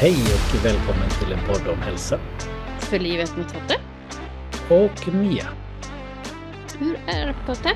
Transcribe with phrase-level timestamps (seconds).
[0.00, 2.20] Hej och välkommen till en podd om hälsa.
[2.80, 3.80] För livet med Totte.
[4.74, 5.46] Och Mia.
[6.78, 7.70] Hur är det Totte?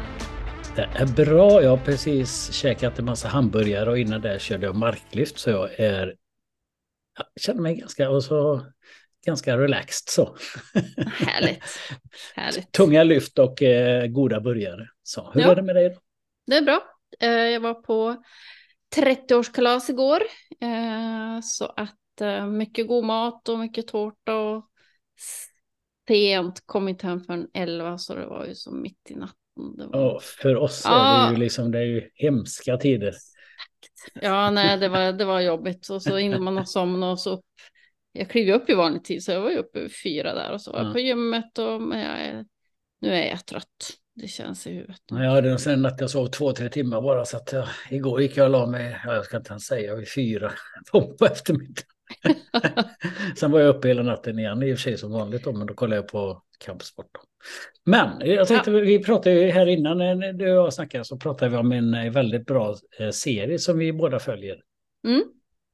[0.76, 1.62] Det är bra.
[1.62, 5.80] Jag har precis käkat en massa hamburgare och innan det körde jag marklyft så jag
[5.80, 6.14] är...
[7.16, 8.66] Jag känner mig ganska, och så,
[9.26, 10.36] ganska relaxed så.
[11.06, 11.64] Härligt.
[12.34, 12.72] Härligt.
[12.72, 14.88] Tunga lyft och eh, goda burgare.
[15.02, 15.50] Så hur Ja.
[15.50, 15.96] är det med dig då?
[16.46, 16.80] Det är bra.
[17.20, 18.22] Eh, Jag var på
[18.96, 20.22] 30-årskalas igår.
[20.60, 24.64] Eh, Så att eh, mycket god mat och mycket tårta och
[26.08, 29.34] sent kommit hem förrän 11 så det var ju så mitt i natten.
[29.56, 29.88] Var...
[30.00, 31.26] Ja, för oss är Ja.
[31.26, 33.14] det ju liksom, det är ju hemska tider.
[34.14, 35.88] Ja, nej, det var, det var jobbigt.
[35.88, 37.44] Och så innan man har somnat och så upp.
[38.12, 40.72] Jag klev upp i vanlig tid så jag var ju uppe fyra där och så
[40.72, 40.92] var jag Ja.
[40.92, 42.44] på gymmet och men jag är,
[43.00, 43.66] nu är jag trött.
[44.14, 45.00] Det känns i huvudet.
[45.06, 47.68] Ja, Jag hade en sån natt jag sov två, tre timmar bara så att jag,
[47.90, 50.52] igår gick jag och la mig, ja, jag ska inte ens säga, vid fyra
[50.92, 51.84] på eftermiddagen.
[53.36, 55.66] Sen var jag uppe hela natten igen i och för sig som vanligt då, men
[55.66, 57.06] då kollade jag på kampsport.
[57.12, 57.20] Då.
[57.84, 61.50] Men jag tänkte, vi pratade ju här innan när du och jag snackade så pratade
[61.50, 64.62] vi om en eh, väldigt bra eh, serie som vi båda följer.
[65.06, 65.22] Mm.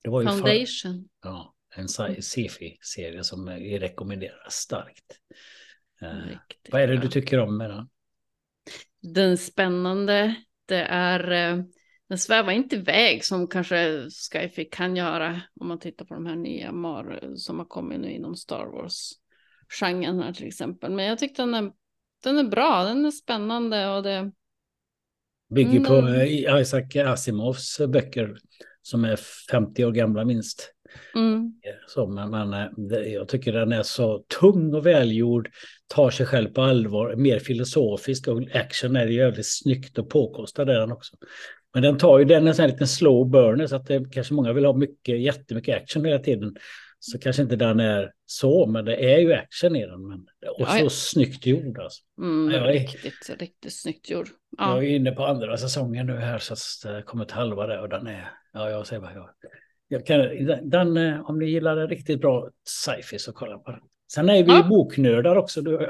[0.03, 1.09] Det var ju Foundation.
[1.23, 5.05] ja, en sci- sci-fi-serie som eh, vi rekommenderar starkt.
[6.29, 7.89] Riktigt vad är det du tycker om med den?
[9.03, 10.34] Den spännande.
[10.67, 11.55] Det är,
[12.11, 16.36] den svävar inte iväg som kanske Skyfi kan göra om man tittar på de här
[16.36, 20.92] nya MAR som har kommit nu inom Star Wars-genren här till exempel.
[20.92, 21.72] Men jag tyckte den är,
[22.22, 24.33] den är bra, den är spännande och det,
[25.55, 26.14] Bygger på Mm.
[26.14, 28.39] eh, Isaac Asimovs böcker
[28.83, 29.17] som är
[29.50, 30.74] 50 år gamla minst.
[31.14, 31.55] mm,
[31.86, 35.50] Så, men, men eh, det, jag tycker den är så tung och välgjord,
[35.86, 40.80] tar sig själv på allvar, mer filosofisk och action är jävligt snyggt och påkostad är
[40.80, 41.17] den också.
[41.75, 44.13] Men den tar ju, den är en sån här liten slow burner så att det
[44.13, 46.57] kanske många vill ha mycket, jättemycket action hela tiden.
[46.99, 50.09] Så kanske inte den är så, men det är ju action i den.
[50.09, 50.19] Men,
[50.59, 50.91] och så ja.
[50.91, 52.03] snyggt gjord alltså.
[52.19, 54.29] mm, Ja, jag är- riktigt, riktigt snyggt gjord.
[54.59, 54.83] Jag Ja.
[54.83, 57.89] är inne på andra säsongen nu här så att det kommer till halva där och
[57.89, 59.29] den är, ja jag säger bara, jag,
[59.89, 60.20] jag kan,
[60.70, 63.80] den, eh, om ni gillar en riktigt bra sci-fi så kolla på den.
[64.15, 64.67] Sen är vi Ja.
[64.69, 65.75] boknördar också, du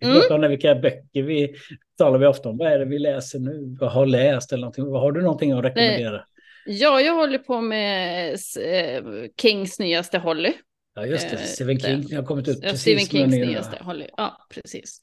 [0.00, 0.42] Mm.
[0.44, 1.54] om vilka böcker vi
[1.98, 2.58] talar vi ofta om.
[2.58, 3.76] Vad är det vi läser nu?
[3.80, 4.84] Vad har läst eller någonting?
[4.84, 6.24] Har du någonting att rekommendera?
[6.66, 9.04] ja, jag håller på med eh,
[9.40, 10.52] Kings nyaste Holly.
[10.94, 12.04] Ja just det, Eh, Stephen King.
[12.08, 13.50] Jag har kommit ut Ja, precis Stephen Kings den nya.
[13.50, 14.06] nyaste Holly.
[14.16, 15.00] Ja, precis.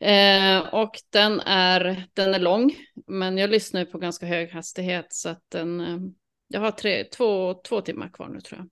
[0.00, 2.74] Eh, och den är, den är lång,
[3.06, 5.98] men jag lyssnar på ganska hög hastighet så att den, eh,
[6.48, 8.68] jag har tre, två, två timmar kvar nu tror jag.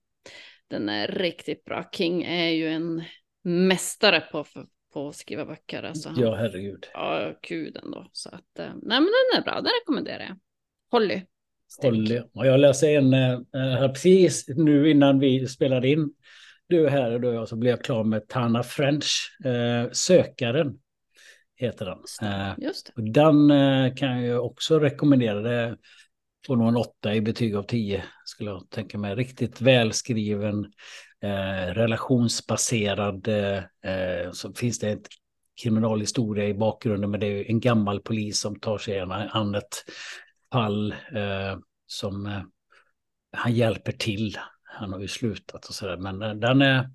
[0.69, 1.89] Den är riktigt bra.
[1.91, 3.03] King är ju en
[3.43, 4.45] mästare på,
[4.93, 5.83] på att skriva böcker.
[5.83, 6.87] Alltså han, Ja herregud.
[6.93, 8.07] ja, gud ändå.
[8.11, 10.37] Så att, eh, nej men den är bra, den rekommenderar jag.
[10.91, 11.21] Holly.
[11.81, 12.21] Holly.
[12.33, 16.09] Och jag läste en, eh, här precis nu innan vi spelade in,
[16.67, 20.79] du är här och jag, så blev jag klar med Tana French, eh, Sökaren
[21.55, 21.97] heter den.
[21.99, 22.91] Just det, Eh, Just det.
[23.01, 25.41] och den eh, kan jag också rekommendera.
[25.41, 25.77] Det
[26.47, 29.15] får nog en åtta i betyg av tio skulle jag tänka mig.
[29.15, 30.65] Riktigt välskriven,
[31.23, 33.27] eh, relationsbaserad.
[33.27, 33.57] Eh,
[33.93, 35.07] eh, så finns det ett
[35.63, 39.83] kriminalhistoria i bakgrunden, men det är ju en gammal polis som tar sig an- ett
[40.53, 42.41] fall eh, som eh,
[43.37, 44.37] han hjälper till.
[44.63, 46.89] Han har ju slutat och sådär, men eh, den är,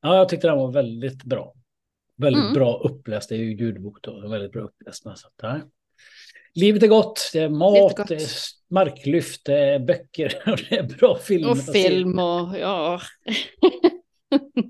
[0.00, 1.54] ja, jag tyckte den var väldigt bra.
[2.16, 2.54] Väldigt Mm.
[2.54, 5.02] bra uppläst, det är ju ljudbok då, väldigt bra uppläst.
[5.02, 5.62] Så att.
[6.54, 8.28] Livet är gott, det är mat, det är
[8.70, 11.50] marklyft, det är böcker och det är bra filmer.
[11.50, 13.00] Och film och ja,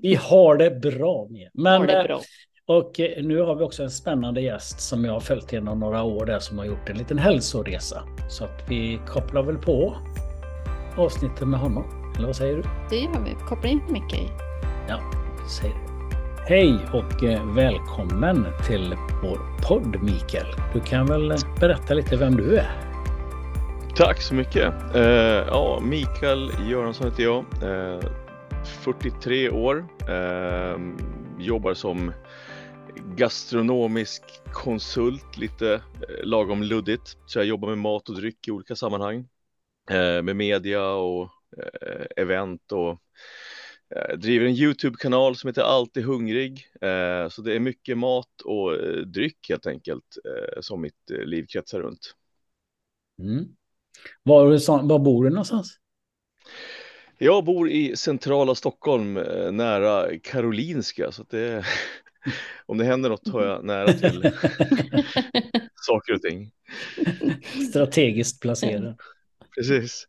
[0.01, 1.27] Vi har det bra.
[1.53, 2.21] Men, har det eh, bra.
[2.67, 6.03] Och eh, nu har vi också en spännande gäst som jag har följt genom några
[6.03, 8.03] år där som har gjort en liten hälsoresa.
[8.29, 9.97] Så att vi kopplar väl på
[10.97, 12.13] avsnittet med honom.
[12.17, 12.63] Eller vad säger du?
[12.89, 13.35] Det gör vi.
[13.49, 14.27] Koppla in Micke i.
[14.89, 14.99] Ja,
[15.61, 15.84] säger.
[16.47, 20.45] Hej och eh, välkommen till vår podd Mikael.
[20.73, 22.71] Du kan väl berätta lite vem du är?
[23.95, 24.73] Tack så mycket.
[24.95, 25.03] Eh,
[25.47, 27.45] ja, Mikael Göransson heter jag.
[27.63, 27.99] Eh,
[28.83, 29.87] 43 år.
[31.39, 32.13] Jobbar som
[33.15, 35.81] gastronomisk konsult, lite
[36.23, 37.17] lagom luddigt.
[37.25, 39.27] Så jag jobbar med mat och dryck i olika sammanhang.
[40.23, 41.29] Med media och
[42.15, 42.99] event och
[43.95, 46.67] eh, driver en Youtube-kanal som heter Alltid hungrig.
[46.81, 50.17] Eh, så det är mycket mat och eh, dryck helt enkelt
[50.59, 52.15] som mitt liv kretsar runt.
[53.21, 53.45] Mm.
[54.23, 55.79] Var, var bor du någonstans?
[57.17, 59.13] Jag bor i centrala Stockholm
[59.51, 61.65] nära Karolinska så det
[62.65, 64.21] om det händer något har jag nära till
[65.75, 66.51] saker och ting.
[67.69, 68.97] Strategiskt placerad.
[69.55, 70.07] Precis.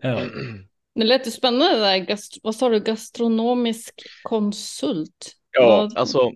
[0.00, 0.26] Ja.
[0.94, 1.98] Det lät ju spännande där.
[1.98, 2.80] Gast vad sa du?
[2.80, 5.36] Gastronomisk konsult?
[5.52, 6.32] Ja, Vad- alltså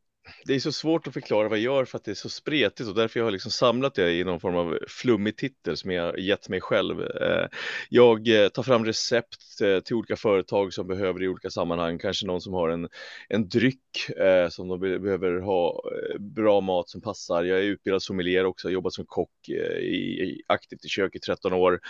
[0.47, 2.89] det är så svårt att förklara vad jag gör för att det är så spretigt
[2.89, 6.19] och därför jag har liksom samlat det i någon form av flummig titel som jag
[6.19, 7.01] gett mig själv.
[7.01, 7.47] Eh,
[7.89, 12.27] Jag eh, tar fram recept eh, till olika företag som behöver i olika sammanhang, kanske
[12.27, 12.89] någon som har en,
[13.29, 13.81] en dryck
[14.51, 15.83] som de be- behöver ha
[16.21, 17.45] bra mat som passar.
[17.45, 21.81] Jag är utbildad sommelier också, jobbat som kock i, aktivt i kök i 13 år.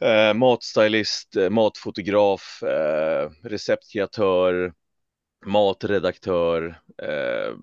[0.00, 4.72] Eh, matstylist, eh, matfotograf, eh, receptkreatör,
[5.46, 6.80] matredaktör.
[7.02, 7.54] Eh,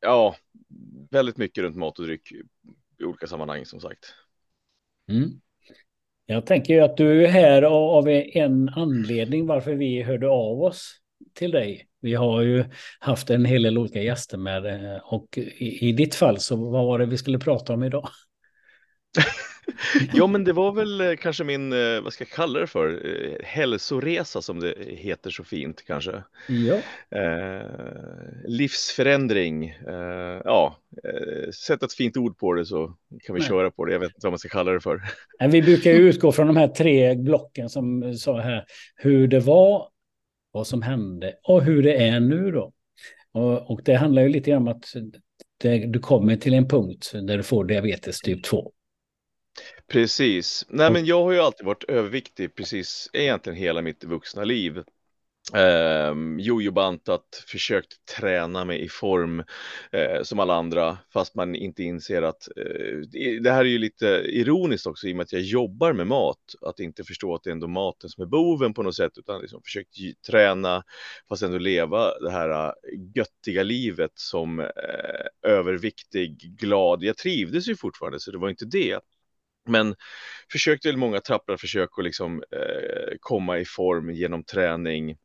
[0.00, 0.36] ja,
[1.10, 2.32] väldigt mycket runt mat och dryck
[2.98, 4.14] i olika sammanhang som sagt.
[5.10, 5.40] Mm.
[6.26, 11.00] Jag tänker ju att du är här av en anledning varför vi hörde av oss
[11.34, 11.88] till dig.
[12.00, 12.64] Vi har ju
[13.00, 16.86] haft en hel del olika gäster med eh, och i, i ditt fall så vad
[16.86, 18.08] var det vi skulle prata om idag?
[20.12, 23.06] Ja, men det var väl eh, kanske min, eh, vad ska jag kalla det för,
[23.06, 26.22] Eh, hälsoresa som det heter så fint kanske.
[26.48, 26.78] Ja,
[27.18, 27.66] Eh,
[28.44, 30.76] livsförändring, eh, ja,
[31.66, 32.86] sätt ett fint ord på det så
[33.24, 33.48] kan vi Nej.
[33.48, 33.92] köra på det.
[33.92, 35.02] Jag vet inte vad man ska kalla det för.
[35.50, 38.64] Vi brukar ju utgå från de här tre blocken som sa här
[38.96, 39.88] hur det var,
[40.52, 42.72] vad som hände och hur det är nu då.
[43.32, 44.84] Och, och det handlar ju lite grann om att
[45.58, 48.72] det, du kommer till en punkt där du får diabetes typ 2.
[49.88, 50.66] Precis.
[50.68, 54.82] Nej, men jag har ju alltid varit överviktig precis egentligen hela mitt vuxna liv.
[55.54, 59.44] Um, jojobantat, försökt träna mig i form
[59.92, 62.96] eh, som alla andra, fast man inte inser att eh,
[63.42, 66.38] det- här är ju lite ironiskt också i och med att jag jobbar med mat,
[66.62, 69.40] att inte förstå att det är ändå maten som är boven på något sätt, utan
[69.40, 70.82] liksom försökt träna,
[71.28, 72.72] fast ändå leva det här eh,
[73.14, 74.66] göttiga livet som eh,
[75.50, 77.02] överviktig, glad.
[77.04, 79.00] Jag trivdes ju fortfarande, så det var inte det.
[79.66, 79.94] Men
[80.52, 85.16] försökte väl många trappor försök att liksom eh, komma i form genom träning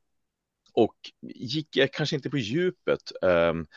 [0.74, 3.12] och gick jag kanske inte på djupet.
[3.22, 3.68] Ehm,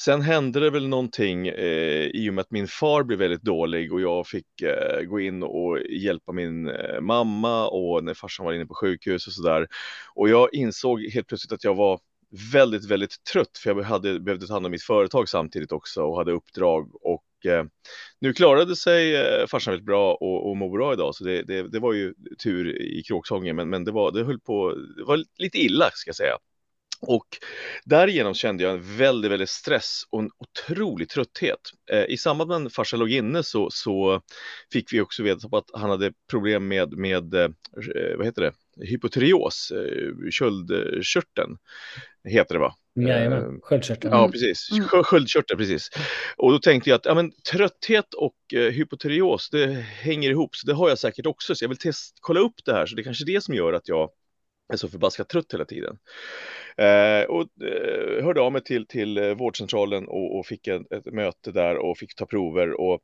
[0.00, 3.92] sen hände det väl någonting eh, i och med att min far blev väldigt dålig
[3.92, 8.52] och jag fick eh, gå in och hjälpa min eh, mamma och när farsan var
[8.52, 9.68] inne på sjukhus och sådär.
[10.14, 12.00] Och jag insåg helt plötsligt att jag var
[12.52, 16.16] väldigt, väldigt trött för jag hade behövde ta hand om mitt företag samtidigt också och
[16.16, 17.64] hade uppdrag och eh,
[18.20, 21.68] nu klarade sig eh, farsan väldigt bra och, och mår bra idag, så det, det,
[21.68, 25.24] det var ju tur i kråksången, men, men det, var, det höll på, det var
[25.38, 26.36] lite illa ska jag säga.
[27.06, 27.26] Och
[27.84, 31.60] därigenom kände jag en väldigt, väldigt stress och en otrolig trötthet.
[31.92, 34.20] Eh, I samband med att farsan låg inne så, så
[34.72, 38.42] fick vi också veta på att han hade problem med, med eh, eh vad heter
[38.42, 38.52] det,
[38.86, 41.56] hypotyreos, eh, köldkörteln
[42.28, 42.74] heter det va?
[42.94, 44.12] Jajamän, sköldkörteln.
[44.14, 44.32] Ja, Mm.
[44.32, 44.70] precis.
[44.72, 44.84] Mm.
[44.84, 45.90] Skö- Sköldkörtel, precis.
[46.36, 50.66] Och då tänkte jag att ja, men, trötthet och eh, hypotyreos, det hänger ihop, så
[50.66, 51.54] det har jag säkert också.
[51.54, 53.72] Så jag vill test, kolla upp det här, så det är kanske det som gör
[53.72, 54.10] att jag
[54.72, 55.98] är så förbaskat trött hela tiden.
[56.76, 61.06] Eh, och eh, hörde av mig till, till eh, vårdcentralen och, och fick en, ett
[61.12, 62.80] möte där och fick ta prover.
[62.80, 63.00] Och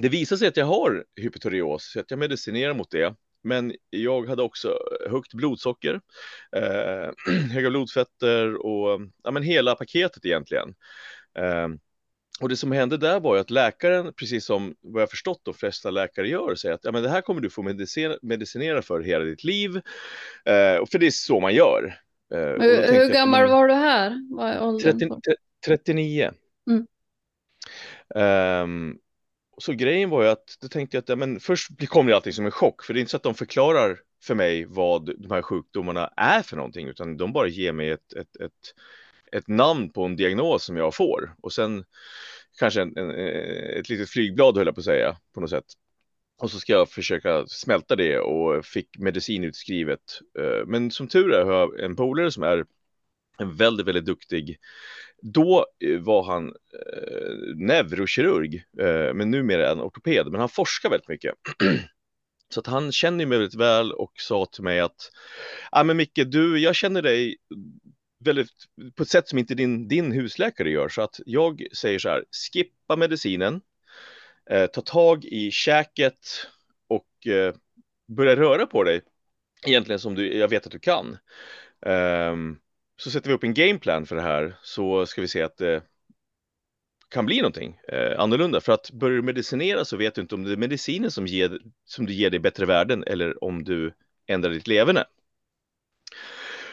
[0.00, 3.14] det visade sig att jag har hypotyreos, så att jag medicinerar mot det.
[3.44, 4.78] Men jag hade också
[5.10, 6.00] högt blodsocker,
[6.56, 7.10] eh,
[7.52, 10.74] höga blodfetter och ja, men hela paketet egentligen.
[11.38, 11.68] Eh,
[12.40, 15.54] och det som hände där var ju att läkaren, precis som vad jag förstått de
[15.54, 19.00] flesta läkare gör, säger att ja, men det här kommer du få medicinera, medicinera för
[19.00, 19.76] hela ditt liv.
[20.44, 21.98] Eh, och för det är så man gör.
[22.34, 24.10] Eh, Hur, hur jag, gammal men- var du här?
[24.62, 25.20] Åldern 30, på?
[25.26, 26.30] tre- 39.
[26.70, 26.86] Mm.
[28.14, 28.96] Ehm,
[29.62, 32.32] så grejen var ju att då tänkte jag att ja, men först kommer det allting
[32.32, 35.30] som en chock, för det är inte så att de förklarar för mig vad de
[35.30, 38.74] här sjukdomarna är för någonting, utan de bara ger mig ett, ett, ett,
[39.32, 41.84] ett namn på en diagnos som jag får och sen
[42.58, 45.66] kanske en, en, eh, ett litet flygblad höll jag på att säga på något sätt.
[46.38, 50.20] Och så ska jag försöka smälta det och fick medicin utskrivet.
[50.38, 52.64] Eh, men som tur är har jag en polare som är
[53.38, 54.58] en väldigt, väldigt duktig.
[55.22, 61.08] Då eh, var han eh, neurokirurg, eh, men numera en ortoped, men han forskar väldigt
[61.08, 61.34] mycket.
[62.54, 65.10] Så att han känner mig väldigt väl och sa till mig att,
[65.70, 67.36] ja men Micke, du, jag känner dig
[68.24, 68.50] väldigt,
[68.96, 72.24] på ett sätt som inte din, din husläkare gör, så att jag säger så här,
[72.52, 73.60] skippa medicinen,
[74.50, 76.46] eh, ta tag i käket
[76.88, 77.54] och eh,
[78.16, 79.00] börja röra på dig,
[79.66, 81.18] egentligen som du, jag vet att du kan.
[81.86, 82.56] Ehm,
[83.02, 85.82] så sätter vi upp en gameplan för det här så ska vi se att det
[87.08, 88.60] kan bli någonting eh, annorlunda.
[88.60, 91.58] För att börjar du medicinera så vet du inte om det är medicinen som ger,
[91.84, 93.94] som du ger dig bättre värden eller om du
[94.26, 95.04] ändrar ditt leverne.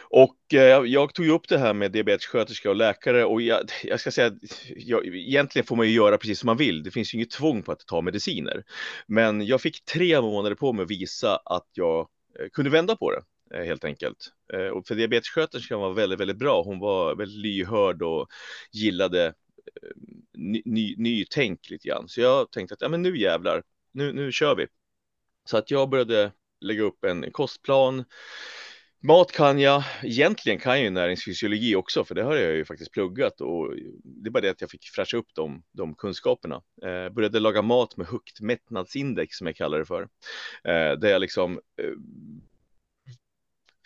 [0.09, 3.99] Och eh, jag tog ju upp det här med diabetessköterska och läkare och jag, jag
[3.99, 4.33] ska säga att
[4.75, 6.83] jag, egentligen får man ju göra precis som man vill.
[6.83, 8.63] Det finns ju inget tvång på att ta mediciner.
[9.07, 12.07] Men jag fick tre månader på mig att visa att jag
[12.39, 13.21] eh, kunde vända på det.
[13.53, 14.33] Eh, helt enkelt.
[14.53, 16.63] Eh, och för diabetessköterskan var väldigt, väldigt bra.
[16.63, 18.27] Hon var väldigt lyhörd och
[18.71, 19.89] gillade eh,
[20.33, 22.07] ny, ny, nytänk lite grann.
[22.07, 24.67] Så jag tänkte att ja, men nu jävlar, nu, nu kör vi.
[25.45, 28.05] Så att jag började lägga upp en kostplan.
[29.01, 32.91] Mat kan jag, egentligen kan jag ju näringsfysiologi också, för det har jag ju faktiskt
[32.91, 36.55] pluggat och det är bara det att jag fick fräscha upp de, de kunskaperna.
[36.55, 40.01] Eh, började laga mat med högt mättnadsindex som jag kallar det för,
[40.63, 41.93] eh, där jag liksom eh,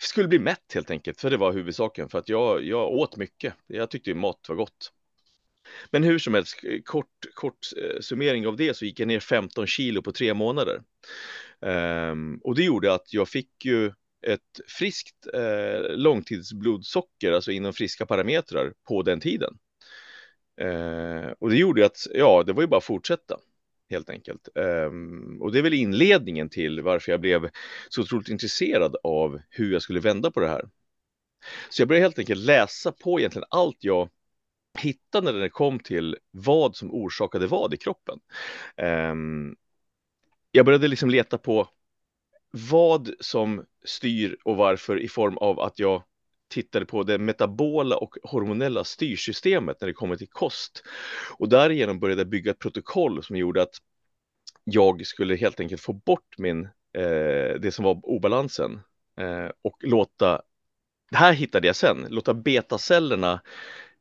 [0.06, 3.54] skulle bli mätt helt enkelt, för det var huvudsaken, för att jag, jag åt mycket.
[3.66, 4.92] Jag tyckte ju mat var gott.
[5.90, 9.20] Men hur som helst, eh, kort, kort eh, summering av det så gick jag ner
[9.20, 10.82] 15 kilo på tre månader.
[11.60, 13.92] Um, och det gjorde att jag fick ju
[14.26, 19.58] ett friskt eh, långtidsblodsocker, alltså inom friska parametrar på den tiden.
[20.60, 23.38] Eh, och det gjorde att, ja, det var ju bara att fortsätta
[23.90, 24.48] helt enkelt.
[24.54, 27.50] Um, och det är väl inledningen till varför jag blev
[27.88, 30.68] så otroligt intresserad av hur jag skulle vända på det här.
[31.70, 34.08] Så jag började helt enkelt läsa på egentligen allt jag
[34.78, 38.18] hittade när det kom till vad som orsakade vad i kroppen.
[38.76, 39.56] Um,
[40.50, 41.68] jag började liksom leta på
[42.50, 46.02] vad som styr och varför i form av att jag
[46.54, 50.82] tittade på det metabola och hormonella styrsystemet när det kommer till kost.
[51.38, 53.74] Och därigenom började jag bygga ett protokoll som gjorde att
[54.64, 56.64] jag skulle helt enkelt få bort min,
[56.96, 58.80] eh, det som var obalansen
[59.20, 60.42] eh, och låta,
[61.10, 63.40] det här hittade jag sen, låta betacellerna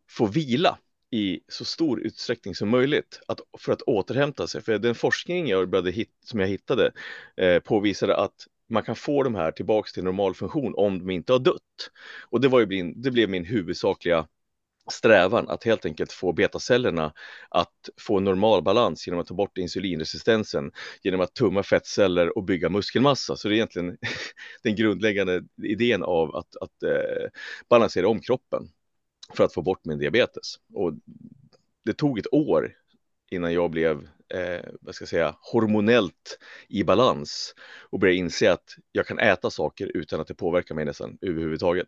[0.10, 0.78] få vila
[1.12, 4.62] i så stor utsträckning som möjligt att, för att återhämta sig.
[4.62, 6.92] För den forskning jag började hit, som jag hittade
[7.38, 11.34] eh, påvisade att man kan få de här tillbaks till normal funktion om de inte
[11.34, 11.92] har dött.
[12.30, 14.28] Och det, var ju min, det blev min huvudsakliga
[14.92, 17.14] strävan att helt enkelt få betacellerna
[17.50, 22.70] att få normal balans genom att ta bort insulinresistensen, genom att tumma fettceller och bygga
[22.70, 23.36] muskelmassa.
[23.36, 23.98] Så det är egentligen
[24.64, 27.30] den grundläggande idén av att, att eh,
[27.70, 28.70] balansera om kroppen
[29.34, 30.56] för att få bort min diabetes.
[30.74, 30.94] Och
[31.86, 32.74] det tog ett år
[33.32, 37.54] innan jag blev, eh, vad ska jag säga, hormonellt i balans
[37.90, 41.88] och börjar inse att jag kan äta saker utan att det påverkar mig nästan överhuvudtaget.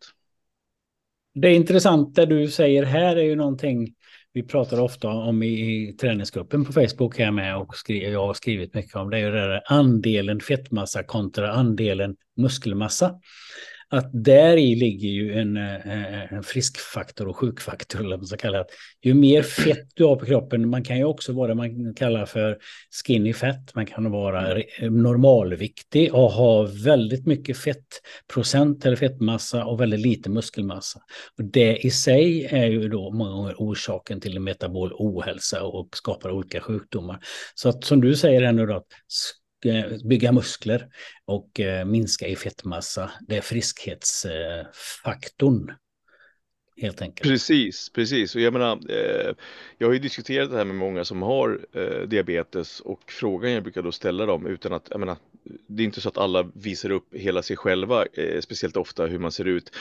[1.34, 3.96] Det är intressant det du säger här är ju någonting
[4.34, 8.34] vi pratar ofta om i, i träningsgruppen på Facebook här med och skri, jag har
[8.34, 13.20] skrivit mycket om det är ju det där andelen fettmassa kontra andelen muskelmassa
[13.90, 18.38] att där i ligger ju en, eh, en friskfaktor och sjukfaktor, eller vad man ska
[18.38, 18.66] kalla det.
[19.02, 22.26] Ju mer fett du har på kroppen, man kan ju också vara det man kallar
[22.26, 22.58] för
[23.06, 30.00] skinny fett, man kan vara normalviktig och ha väldigt mycket fettprocent eller fettmassa och väldigt
[30.00, 31.00] lite muskelmassa.
[31.38, 36.32] Och det i sig är ju då många gånger orsaken till metabol ohälsa och skapar
[36.32, 37.20] olika sjukdomar.
[37.56, 38.86] Så att som du säger här nu då,
[39.66, 40.88] Eh, bygga muskler
[41.26, 43.12] och eh, minska i fettmassa.
[43.28, 45.72] Det är friskhetsfaktorn.
[46.78, 47.30] Helt enkelt.
[47.30, 48.36] Precis, precis.
[48.36, 49.34] Och jag menar, eh,
[49.78, 53.64] jag har ju diskuterat det här med många som har eh, diabetes och frågan jag
[53.64, 55.18] brukar då ställa dem utan att, jag menar,
[55.68, 59.20] det är inte så att alla visar upp hela sig själva, eh, speciellt ofta hur
[59.20, 59.72] man ser ut.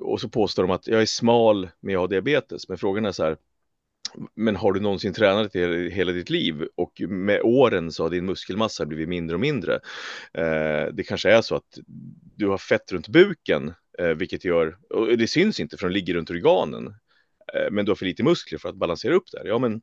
[0.00, 2.68] Och så påstår de att jag är smal men jag har diabetes.
[2.68, 3.36] Men frågan är så här,
[4.34, 5.54] men har du någonsin tränat
[5.90, 9.74] hela ditt liv och med åren så har din muskelmassa blivit mindre och mindre.
[10.32, 11.78] Eh, det kanske är så att
[12.36, 16.14] du har fett runt buken, eh, vilket gör, och det syns inte för de ligger
[16.14, 16.86] runt organen,
[17.54, 19.44] eh, men du har för lite muskler för att balansera upp där.
[19.44, 19.80] Ja, men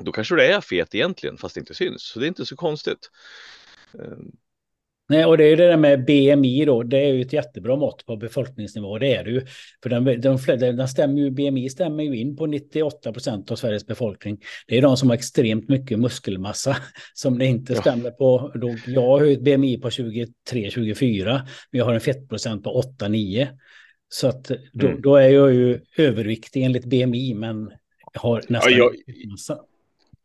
[0.00, 2.02] då kanske du är fet egentligen, fast det inte syns.
[2.02, 3.10] Så det är inte så konstigt.
[5.10, 7.76] Nej, och det är ju det där med BMI då, det är ju ett jättebra
[7.76, 9.46] mått på befolkningsnivå, det är det ju.
[9.82, 13.86] För den, den, den stämmer ju, BMI stämmer ju in på 98 procent av Sveriges
[13.86, 14.38] befolkning.
[14.66, 16.76] Det är de som har extremt mycket muskelmassa
[17.14, 17.80] som det inte ja.
[17.80, 18.52] stämmer på.
[18.54, 21.24] Då, jag har ju ett BMI på 23-24,
[21.70, 23.48] men jag har en fettprocent på 8-9.
[24.08, 25.00] Så att då, mm.
[25.02, 27.70] då, är jag ju överviktig enligt BMI, men
[28.14, 29.58] har nästan ja, jag, massa.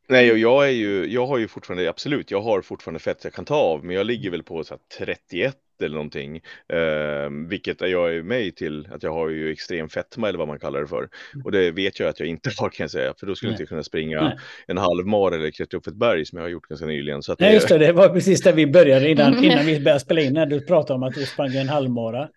[0.08, 3.34] Nej, och jag är ju, jag har ju fortfarande, absolut, jag har fortfarande fett jag
[3.34, 6.36] kan ta av, men jag ligger väl på så 31 eller någonting,
[6.74, 10.60] eh, vilket jag är med till att jag har ju extrem fetma eller vad man
[10.60, 11.10] kallar det för.
[11.44, 13.54] Och det vet jag att jag inte har kan jag säga, för då skulle Nej.
[13.54, 14.38] inte jag kunna springa Nej.
[14.68, 17.24] en halvmar eller klättra upp ett berg som jag har gjort ganska nyligen.
[17.24, 20.00] Så att Nej, just det, det var precis där vi började innan, innan vi började
[20.00, 22.30] spela in, när du pratade om att du sprang en halvmara.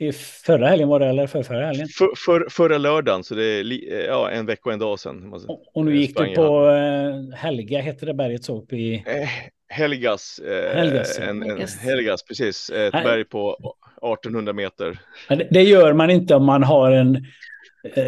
[0.00, 1.88] I förra helgen var det, eller för förra helgen?
[1.88, 5.32] För, för, förra lördagen, så det är ja, en vecka och en dag sedan.
[5.48, 8.94] Och, och nu gick du på uh, Helga, hette det berget så uppe i...
[8.94, 9.28] Eh,
[9.68, 12.70] Helgas, eh, Helgas, en, en, Helgas, precis.
[12.70, 13.04] Ett Nej.
[13.04, 15.00] berg på 1800 meter.
[15.28, 17.22] Det, det gör man inte om man har en eh,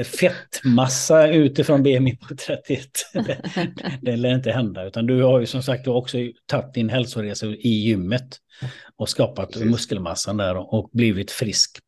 [0.05, 2.89] fettmassa utifrån BMI på 31.
[4.01, 7.69] det, lär inte hända, utan du har ju som sagt också tagit din hälsoresa i
[7.69, 8.39] gymmet
[8.97, 11.79] och skapat muskelmassan där och blivit frisk.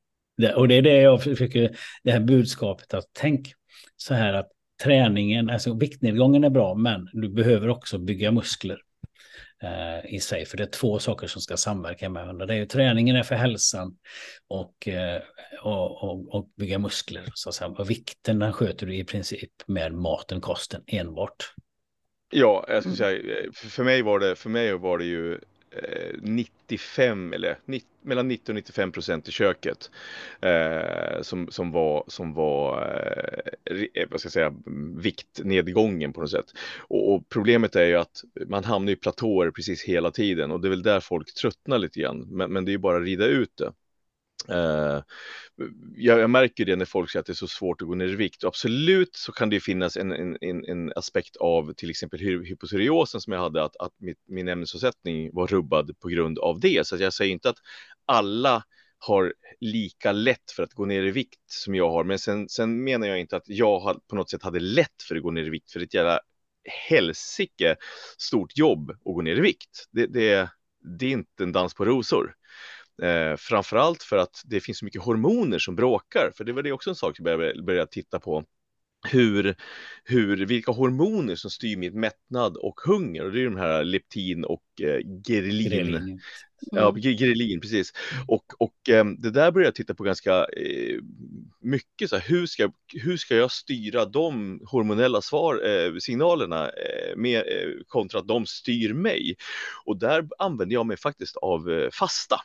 [0.56, 3.52] Och det är det jag försöker, det här budskapet att tänk
[3.96, 4.48] så här att
[4.82, 8.78] träningen, alltså viktnedgången är bra, men du behöver också bygga muskler eh,
[10.04, 10.46] i sig.
[10.46, 12.46] För det är två saker som ska samverka med varandra.
[12.46, 13.96] Det är ju träningen är för hälsan
[14.48, 15.22] och, eh,
[15.62, 17.24] och, och, och, bygga muskler.
[17.34, 17.68] Så att säga.
[17.68, 21.54] Och vikten den sköter du i princip med maten, kosten enbart.
[22.30, 25.40] Ja, jag skulle säga, för mig var det, för mig var det ju
[25.82, 29.90] Eh, 95 eller 90, mellan 90 och 95 procent i köket
[30.40, 32.82] eh, som, som var, som var
[33.64, 34.54] eh, eh, vad ska jag säga,
[34.96, 36.46] viktnedgången på något sätt.
[36.78, 40.68] Och, och, problemet är ju att man hamnar i platåer precis hela tiden och det
[40.68, 42.26] är väl där folk tröttnar lite grann.
[42.30, 43.72] Men, men det är ju bara att rida ut det.
[44.50, 45.02] Uh,
[45.96, 48.08] jag, jag, märker det när folk säger att det är så svårt att gå ner
[48.08, 48.44] i vikt.
[48.44, 53.32] Och absolut så kan det finnas en, en, en aspekt av till exempel hypotyreosen som
[53.32, 56.86] jag hade, att, att mitt, min ämnesomsättning var rubbad på grund av det.
[56.86, 57.58] Så jag säger inte att
[58.06, 58.64] alla
[58.98, 62.04] har lika lätt för att gå ner i vikt som jag har.
[62.04, 65.22] Men sen, sen menar jag inte att jag på något sätt hade lätt för att
[65.22, 66.20] gå ner i vikt, för det är ett jävla
[66.88, 67.76] helsike
[68.18, 69.88] stort jobb att gå ner i vikt.
[69.90, 70.50] Det, det,
[70.98, 72.34] det är inte en dans på rosor.
[73.02, 76.72] Eh, framförallt för att det finns så mycket hormoner som bråkar, för det var det
[76.72, 78.44] också en sak jag började, började titta på.
[79.08, 79.54] Hur,
[80.04, 83.24] hur, vilka hormoner som styr mitt mättnad och hunger.
[83.24, 85.72] Och det är de här leptin och eh, gerlin.
[85.72, 86.20] gerlin.
[86.70, 87.00] Ja, mm.
[87.00, 87.92] grelin, precis.
[88.26, 90.98] Och, och eh, det där började jag titta på ganska eh,
[91.60, 92.10] mycket.
[92.10, 97.38] Så här, hur, ska, hur ska jag styra de hormonella svar, eh, signalerna eh, med,
[97.38, 99.36] eh, kontra att de styr mig?
[99.84, 102.36] Och där använder jag mig faktiskt av eh, fasta.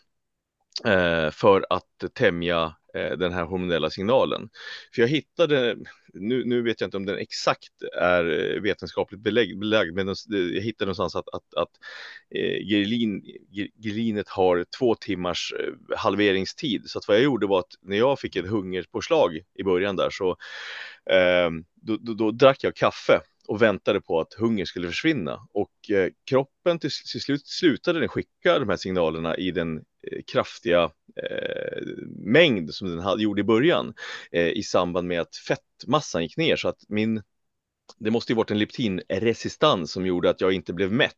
[0.86, 4.50] Eh, för att tämja eh, den här hormonella signalen.
[4.96, 5.78] För jag hittade,
[6.14, 10.14] nu, nu vet jag inte om den exakt är eh, vetenskapligt belägg, belagd, men eh,
[10.32, 11.70] jag hittade någonstans att, att, att
[12.36, 13.24] eh, gerlin,
[13.84, 16.84] gerlinet har två timmars eh, halveringstid.
[16.86, 20.10] Så att vad jag gjorde var att när jag fick ett hungerpåslag i början där
[20.10, 20.30] så
[21.12, 21.50] eh,
[21.82, 25.48] då, då, då drack jag kaffe och väntade på att hunger skulle försvinna.
[25.54, 30.22] Och eh, kroppen till, till, slut slutade den skicka de här signalerna i den eh,
[30.32, 30.84] kraftiga
[31.24, 31.82] eh,
[32.26, 33.94] mängd som den hade, gjorde i början
[34.32, 36.56] eh, i samband med att fettmassan gick ner.
[36.56, 37.22] Så att min
[37.98, 41.16] det måste ju varit en leptinresistans som gjorde att jag inte blev mätt.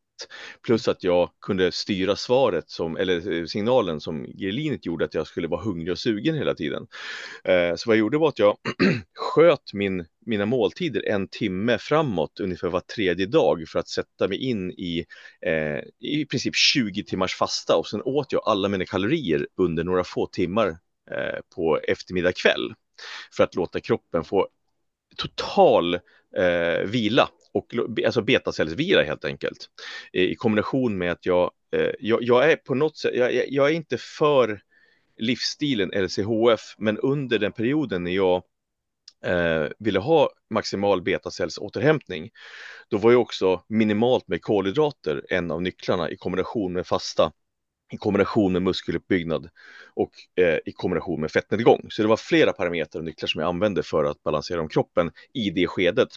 [0.65, 5.27] Plus att jag kunde styra svaret som, eller eh, signalen som gerlinet gjorde att jag
[5.27, 6.87] skulle vara hungrig och sugen hela tiden.
[7.43, 8.57] Eh, så vad jag gjorde var att jag
[9.13, 14.37] sköt min, mina måltider en timme framåt ungefär var tredje dag för att sätta mig
[14.37, 15.05] in i
[15.45, 20.03] eh, i princip 20 timmars fasta och sen åt jag alla mina kalorier under några
[20.03, 20.67] få timmar
[21.11, 22.73] eh, på eftermiddag kväll
[23.37, 24.47] för att låta kroppen få
[25.17, 25.99] total
[26.37, 27.73] eh, vila och
[28.05, 29.69] alltså betacellsvila helt enkelt.
[30.13, 33.69] Eh, I kombination med att jag, eh, jag, jag är på något sätt, jag, jag,
[33.69, 34.61] är inte för
[35.17, 38.43] livsstilen LCHF, men under den perioden när jag
[39.25, 42.29] eh, ville ha maximal betacellsåterhämtning,
[42.89, 47.31] då var ju också minimalt med kolhydrater en av nycklarna i kombination med fasta
[47.91, 49.49] i kombination med muskeluppbyggnad
[49.93, 51.85] och eh, i kombination med fettnedgång.
[51.89, 55.11] Så det var flera parametrar och nycklar som jag använde för att balansera om kroppen
[55.33, 56.09] i det skedet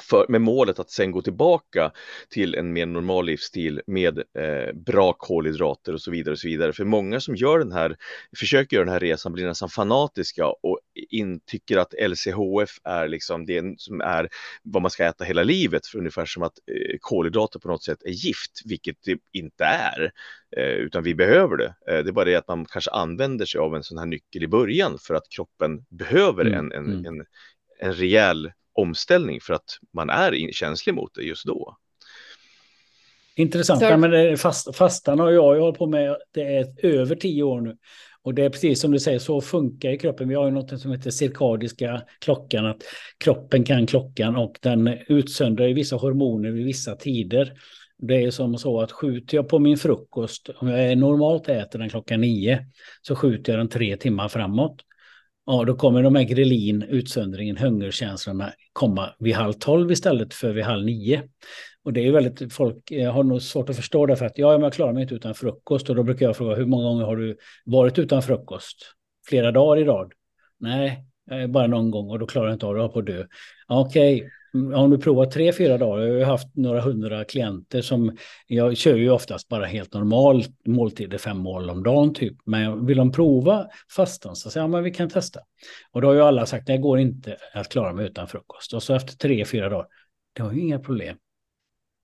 [0.00, 1.92] för, med målet att sen gå tillbaka
[2.28, 6.72] till en mer normal livsstil med eh, bra kolhydrater och så vidare och så vidare.
[6.72, 7.96] För många som gör den här,
[8.36, 10.78] försöker göra den här resan blir nästan fanatiska och
[11.10, 14.28] in, tycker att LCHF är liksom det som är
[14.62, 18.02] vad man ska äta hela livet, för ungefär som att eh, kolhydrater på något sätt
[18.04, 20.12] är gift, vilket det inte är,
[20.56, 21.74] eh, utan vi behöver det.
[21.88, 24.42] Eh, det är bara det att man kanske använder sig av en sån här nyckel
[24.42, 27.04] i början för att kroppen behöver mm, en, en, mm.
[27.06, 27.26] en,
[27.80, 31.76] en rejäl omställning för att man är känslig mot det just då.
[33.36, 33.82] Intressant.
[33.82, 37.60] Ja, men fast, fastan har jag, jag hållit på med det är över tio år
[37.60, 37.76] nu.
[38.24, 40.28] Och det är precis som du säger, så funkar i kroppen.
[40.28, 42.82] Vi har ju något som heter cirkadiska klockan, att
[43.18, 47.52] kroppen kan klockan och den utsöndrar i vissa hormoner vid vissa tider.
[47.98, 51.88] Det är som så att skjuter jag på min frukost, om jag normalt äter den
[51.88, 52.66] klockan nio,
[53.02, 54.80] så skjuter jag den tre timmar framåt.
[55.52, 60.64] Ja, då kommer de här grelin, utsöndringen, hungerkänslorna komma vid halv tolv istället för vid
[60.64, 61.22] halv nio.
[61.84, 64.60] Och det är väldigt, folk eh, har nog svårt att förstå det för att ja,
[64.60, 67.16] jag klarar mig inte utan frukost och då brukar jag fråga hur många gånger har
[67.16, 68.76] du varit utan frukost?
[69.28, 70.12] Flera dagar i rad?
[70.60, 71.04] Nej,
[71.48, 73.26] bara någon gång och då klarar jag inte av det, jag på dö.
[73.68, 74.30] Okej, okay.
[74.54, 78.76] Mm, om du provar tre, fyra dagar, jag har haft några hundra klienter som, jag
[78.76, 83.12] kör ju oftast bara helt normal måltider, fem mål om dagen typ, men vill de
[83.12, 85.40] prova fastan så säger jag, ja men vi kan testa.
[85.90, 88.74] Och då har ju alla sagt, det går inte att klara mig utan frukost.
[88.74, 89.86] Och så efter tre, fyra dagar,
[90.32, 91.16] det har ju inga problem.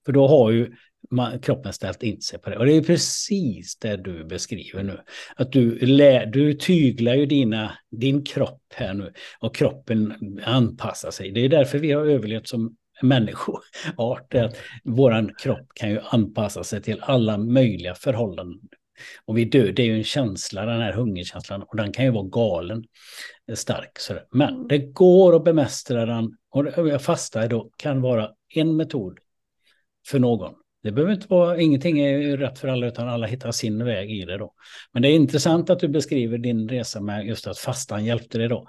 [0.06, 0.74] För då har ju
[1.10, 2.58] man, kroppen ställt in sig på det.
[2.58, 5.00] Och det är precis det du beskriver nu.
[5.36, 11.30] Att du, lä, du tyglar ju dina, din kropp här nu och kroppen anpassar sig.
[11.30, 14.34] Det är därför vi har överlevt som människoart.
[14.34, 18.60] Att våran kropp kan ju anpassa sig till alla möjliga förhållanden.
[19.24, 22.10] Och vi dör, det är ju en känsla, den här hungerkänslan, och den kan ju
[22.10, 22.84] vara galen
[23.54, 23.98] stark.
[24.30, 29.18] Men det går att bemästra den, och fasta då kan vara en metod
[30.08, 30.54] för någon.
[30.82, 34.24] Det behöver inte vara, ingenting är rätt för alla utan alla hittar sin väg i
[34.24, 34.52] det då.
[34.92, 38.48] Men det är intressant att du beskriver din resa med just att fastan hjälpte dig
[38.48, 38.66] då.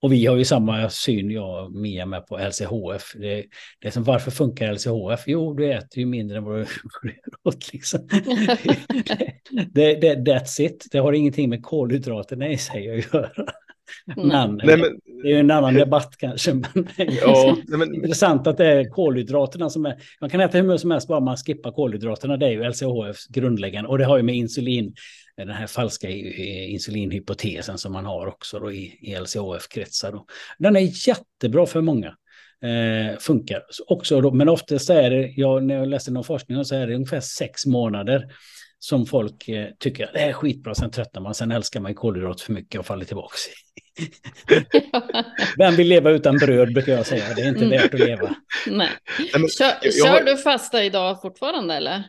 [0.00, 3.12] Och vi har ju samma syn, jag och Mia, med på LCHF.
[3.14, 3.44] Det,
[3.80, 5.24] det är som varför funkar LCHF?
[5.26, 6.60] Jo, du äter ju mindre än vad du
[7.02, 8.08] gör åt liksom.
[9.72, 10.86] det, det, that's it.
[10.90, 13.30] Det har ingenting med kolhydraterna i sig att göra.
[14.16, 16.54] Men, nej, men, det är ju en annan debatt kanske.
[16.54, 19.96] Men ja, nej, men, intressant att det är kolhydraterna som är...
[20.20, 22.36] Man kan äta hur mycket som helst bara man skippar kolhydraterna.
[22.36, 23.88] Det är ju LCHFs grundläggande.
[23.88, 24.94] Och det har ju med insulin,
[25.36, 30.20] den här falska insulinhypotesen som man har också då i, i LCHF-kretsar.
[30.58, 32.14] Den är jättebra för många.
[32.62, 36.74] Eh, funkar också då, men oftast är det, jag, när jag läste någon forskning så
[36.74, 38.28] är det ungefär sex månader
[38.78, 42.52] som folk eh, tycker det är skitbra, sen tröttnar man, sen älskar man kolhydrat för
[42.52, 43.36] mycket och faller tillbaka.
[45.58, 48.34] Vem vill leva utan bröd brukar jag säga, det är inte värt att leva.
[48.66, 48.90] Nej.
[49.32, 52.04] Kör, kör du fasta idag fortfarande eller?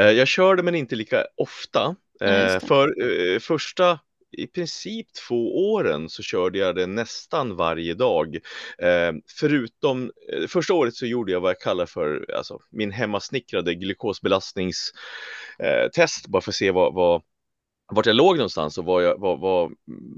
[0.00, 1.96] Eh, jag kör det men inte lika ofta.
[2.20, 3.98] Ja, för eh, första
[4.32, 8.36] i princip två åren så körde jag det nästan varje dag.
[8.78, 13.74] Eh, förutom eh, första året så gjorde jag vad jag kallar för alltså, min hemmasnickrade
[13.74, 17.22] glukosbelastningstest eh, bara för att se vad, vad
[17.92, 19.72] vart jag låg någonstans och vad, jag, vad, vad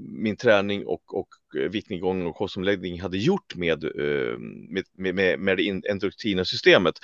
[0.09, 5.57] min träning och, och eh, viktnedgång och kostomläggning hade gjort med, eh, med, med, med
[5.57, 6.95] det endoktrina systemet.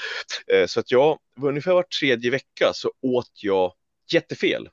[0.67, 3.73] Så att jag, ungefär var tredje vecka så åt jag
[4.13, 4.69] jättefel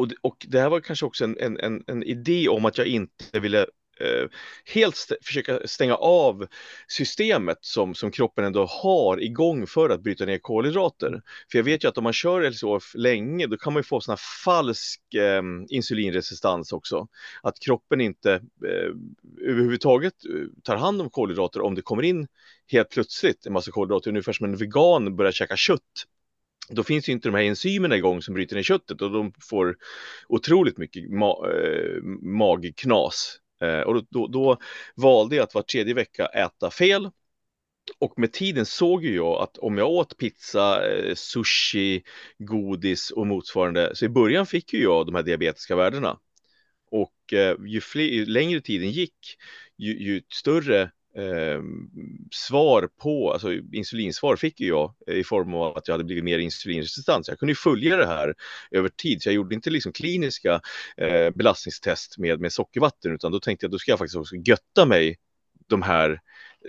[0.00, 2.86] och, och det här var kanske också en, en, en, en idé om att jag
[2.86, 3.66] inte ville
[4.00, 4.28] eh,
[4.64, 6.46] helt st försöka stänga av
[6.88, 11.22] systemet som, som kroppen ändå har igång för att bryta ner kolhydrater.
[11.50, 14.00] För jag vet ju att om man kör LCHF länge då kan man ju få
[14.00, 17.08] sån här falsk eh, insulinresistans också.
[17.42, 18.32] Att kroppen inte
[18.64, 18.94] eh,
[19.40, 22.26] överhuvudtaget eh, tar hand om kolhydrater om det kommer in
[22.66, 26.06] helt plötsligt en massa kolhydrater, ungefär som en vegan börjar käka kött
[26.70, 29.76] då finns ju inte de här enzymerna igång som bryter ner köttet och de får
[30.28, 33.38] otroligt mycket ma äh, magknas.
[33.60, 34.58] Äh, och då, då, då,
[34.96, 37.10] valde jag att var tredje vecka äta fel.
[37.98, 42.02] Och med tiden såg ju jag att om jag åt pizza, eh, sushi,
[42.38, 46.18] godis och motsvarande, så i början fick ju jag de här diabetiska värdena.
[46.90, 47.14] Och
[47.66, 49.36] ju, fler, ju längre tiden gick,
[49.78, 51.62] ju, ju större eh,
[52.32, 56.38] svar på, alltså insulinsvar fick ju jag i form av att jag hade blivit mer
[56.38, 57.28] insulinresistent.
[57.28, 58.34] Jag kunde ju följa det här
[58.70, 60.60] över tid, så jag gjorde inte liksom kliniska
[60.96, 64.86] eh, belastningstest med, med sockervatten, utan då tänkte jag då ska jag faktiskt också götta
[64.86, 65.18] mig
[65.66, 66.20] de här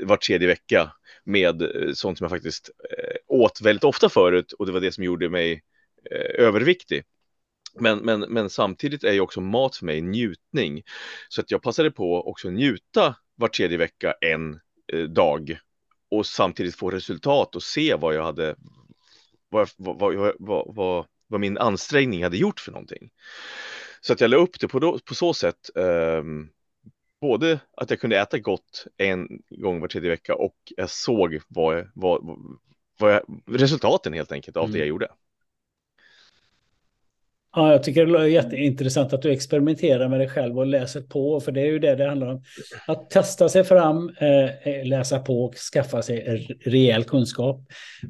[0.04, 0.92] var tredje vecka
[1.24, 4.92] med eh, sånt som jag faktiskt eh, åt väldigt ofta förut och det var det
[4.92, 5.64] som gjorde mig
[6.12, 7.04] eh, överviktig.
[7.80, 10.84] Men, men, men samtidigt är ju också mat för mig njutning.
[11.30, 14.60] Så att jag passade på också njuta var tredje vecka en
[14.94, 15.60] eh, dag
[16.12, 18.56] och samtidigt få resultat och se vad jag hade,
[19.50, 23.12] vad, vad, vad, vad, vad min ansträngning hade gjort för någonting.
[24.02, 26.24] Så att jag la upp det på, på så sätt, eh,
[27.22, 31.90] både att jag kunde äta gott en gång var tredje vecka och jag såg vad,
[31.96, 32.22] vad,
[33.00, 34.74] vad jag, resultaten helt enkelt av mm.
[34.74, 35.08] det jag gjorde.
[37.56, 41.40] Ja, jag tycker det är jätteintressant att du experimenterar med dig själv och läser på,
[41.40, 42.44] för det är ju det det handlar om.
[42.88, 47.62] Att testa sig fram, eh, eh, läsa på och skaffa sig rejäl kunskap.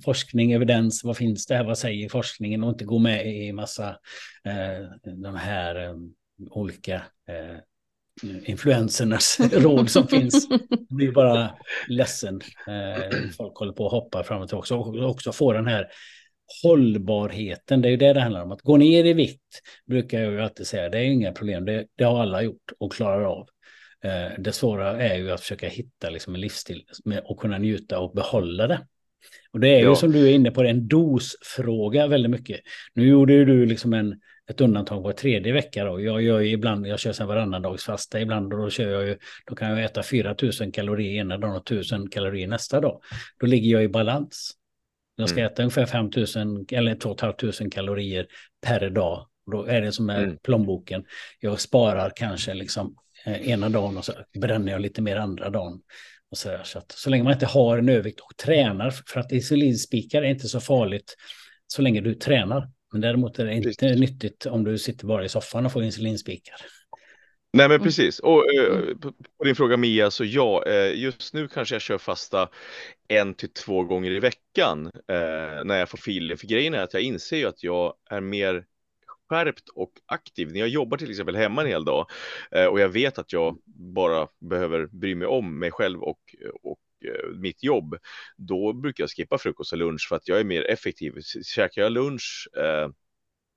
[0.03, 3.89] Forskning, evidens, vad finns det här, vad säger forskningen och inte gå med i massa
[4.43, 5.95] eh, de här
[6.49, 7.01] olika
[8.43, 10.47] influensernas råd som finns.
[10.69, 11.49] Jag blir bara
[11.87, 12.41] ledsen.
[13.37, 15.87] Folk håller på att hoppa fram och tillbaka och också få den här
[16.63, 18.51] hållbarheten, det är ju det det handlar om.
[18.51, 21.85] Att gå ner i vikt brukar jag ju alltid säga, det är inga problem, det,
[21.95, 23.47] det har alla gjort och klarar av.
[24.03, 26.83] Eh, det svåra är ju att försöka hitta liksom en livsstil
[27.23, 28.87] och kunna njuta och behålla det.
[29.51, 29.89] Och det är ja.
[29.89, 32.59] ju som du är inne på, en dosfråga väldigt mycket.
[32.93, 35.85] Nu gjorde ju du liksom en ett undantag var tredje vecka.
[35.85, 36.01] Då.
[36.01, 39.07] Jag gör ju ibland, jag kör sen varannan dags fasta ibland och då kör jag
[39.07, 43.01] ju, då kan jag äta 4000 kalorier ena dagen och 1000 kalorier nästa dag.
[43.39, 44.51] Då ligger jag i balans.
[45.21, 45.51] Jag ska mm.
[45.51, 48.27] äta ungefär 5000 eller 2 500 kalorier
[48.61, 49.27] per dag.
[49.51, 50.37] Då är det som är mm.
[50.37, 51.03] plånboken.
[51.39, 55.81] Jag sparar kanske liksom eh, ena dagen och så bränner jag lite mer andra dagen.
[56.31, 59.31] Och så, så, att, så länge man inte har en övervikt och tränar, för att
[59.31, 61.15] insulinspikar är inte så farligt
[61.67, 62.69] så länge du tränar.
[62.91, 63.99] Men däremot är det inte precis.
[63.99, 66.55] nyttigt om du sitter bara i soffan och får insulinspikar.
[67.53, 67.83] Nej men mm.
[67.83, 68.19] precis.
[68.19, 71.97] Och eh, på, på din fråga Mia, så ja, eh, just nu kanske jag kör
[71.97, 72.49] fasta
[73.07, 76.37] en till två gånger i veckan eh, när jag får feeling.
[76.37, 78.65] För grejen är att jag inser ju att jag är mer
[79.29, 80.51] skärpt och aktiv.
[80.51, 82.07] När jag jobbar till exempel hemma en hel dag
[82.51, 86.19] eh, och jag vet att jag bara behöver bry mig om mig själv och,
[86.63, 86.79] och
[87.35, 87.97] mitt jobb,
[88.37, 91.13] då brukar jag skippa frukost och lunch för att jag är mer effektiv.
[91.43, 92.49] Käkar jag lunch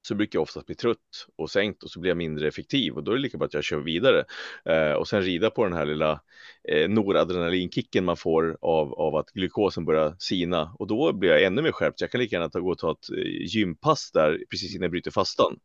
[0.07, 0.99] så brukar jag oftast bli trött
[1.37, 3.55] och sänkt och så blir jag mindre effektiv och då är det lika bra att
[3.55, 4.25] jag kör vidare
[4.65, 6.21] eh, och sen rida på den här lilla
[6.69, 11.63] eh, noradrenalinkicken man får av, av att glukosen börjar sina och då blir jag ännu
[11.63, 12.01] mer skärpt.
[12.01, 14.91] Jag kan lika gärna ta, gå och ta ett eh, gympass där precis innan jag
[14.91, 15.59] bryter fastan.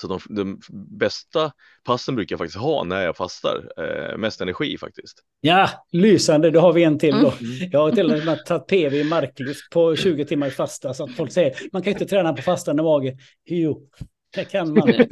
[0.00, 0.60] Så de, de,
[0.98, 1.52] bästa
[1.84, 3.72] passen brukar jag faktiskt ha när jag fastar.
[3.78, 5.18] Eh, mest energi faktiskt.
[5.40, 6.50] Ja, lysande.
[6.50, 7.32] Då har vi en till då.
[7.40, 7.70] Mm.
[7.72, 10.94] Jag har till och med tagit PV i marklyft på 20 timmar fasta.
[10.94, 13.16] Så att folk säger man kan inte träna på fastande mage.
[13.44, 13.88] Jo,
[14.34, 14.88] det kan man.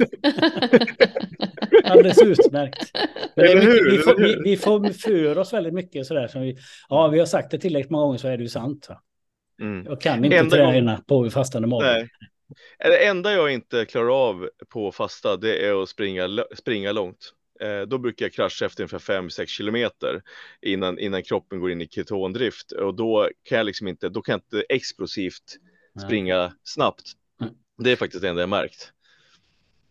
[1.83, 2.91] Alldeles utmärkt.
[3.35, 6.27] Mycket, vi, får, vi, vi får för oss väldigt mycket sådär.
[6.27, 6.57] Som vi,
[6.89, 8.89] ja, vi har sagt det tillräckligt många gånger så är det ju sant.
[9.61, 9.85] Mm.
[9.85, 11.03] Jag kan inte Enda träna gång...
[11.07, 11.85] på fastande mage.
[11.85, 12.09] Nej.
[12.79, 17.33] Det enda jag inte klarar av på fasta det är att springa, springa långt.
[17.61, 20.21] Eh, då brukar jag krascha efter ungefär 5-6 kilometer
[20.61, 24.33] innan, innan kroppen går in i ketondrift och då kan jag liksom inte, då kan
[24.33, 25.57] jag inte explosivt
[26.05, 26.51] springa Nej.
[26.63, 27.11] snabbt.
[27.77, 28.91] Det är faktiskt det enda jag märkt.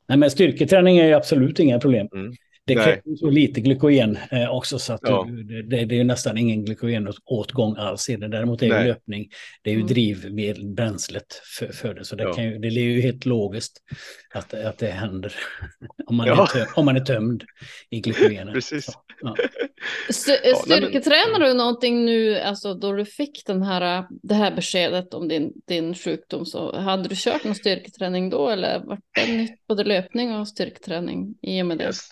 [0.07, 2.09] Nej, men styrketräning är ju absolut inga problem.
[2.13, 2.33] Mm.
[2.67, 5.29] Det krävs så lite glykogen eh, också så att ja.
[5.45, 8.29] det, det, det, är nästan ingen glykogenåtgång alls i det.
[8.29, 9.29] Däremot är det löpning,
[9.63, 9.89] det är ju mm.
[9.89, 12.05] drivmedel, bränslet för, för det.
[12.05, 12.33] Så det, ja.
[12.33, 13.83] kan ju, det är ju helt logiskt
[14.35, 15.35] att, att det händer
[16.07, 16.43] om man, ja.
[16.43, 17.45] är, töm, om man är tömd
[17.91, 18.55] i glykogenet.
[18.55, 18.85] Precis.
[18.85, 19.37] Så, ja.
[20.65, 25.53] Styrketränar du någonting nu, alltså då du fick den här, det här beskedet om din,
[25.67, 30.35] din sjukdom, så hade du kört någon styrketräning då eller var det nytt både löpning
[30.35, 31.85] och styrketräning i och med det?
[31.85, 32.11] Yes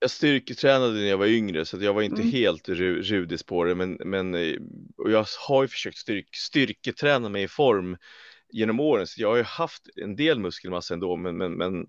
[0.00, 2.32] jag styrketränade när jag var yngre så jag var inte mm.
[2.32, 4.56] helt ru rudis på det men, men eh,
[4.96, 7.96] och jag har ju försökt styrk styrketräna mig i form
[8.50, 11.86] genom åren så jag har ju haft en del muskelmassa ändå men, men, men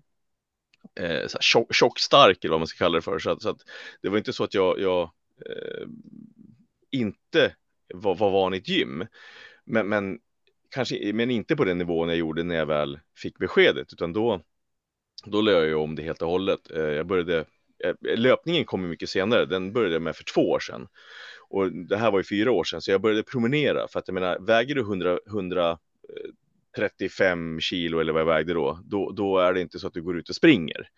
[1.00, 3.60] eh, tjock, tjock, stark eller vad man ska kalla det för så att, så att
[4.02, 5.02] det var inte så att jag, jag
[5.46, 5.86] eh,
[6.90, 7.54] inte
[7.94, 9.06] var, var van i ett gym
[9.64, 10.18] men, men
[10.70, 14.40] kanske men inte på den nivån jag gjorde när jag väl fick beskedet utan då
[15.24, 16.70] då lade jag om det helt och hållet.
[16.70, 17.44] Eh, jag började
[17.84, 20.88] Eh, löpningen kom mycket senare, den började med för två år sedan.
[21.48, 23.88] Och det här var ju fyra år sedan, så jag började promenera.
[23.88, 28.78] För att jag menar, väger du 100, 135 eh, kilo eller vad jag vägde då,
[28.84, 30.88] då, då är det inte så att du går ut och springer.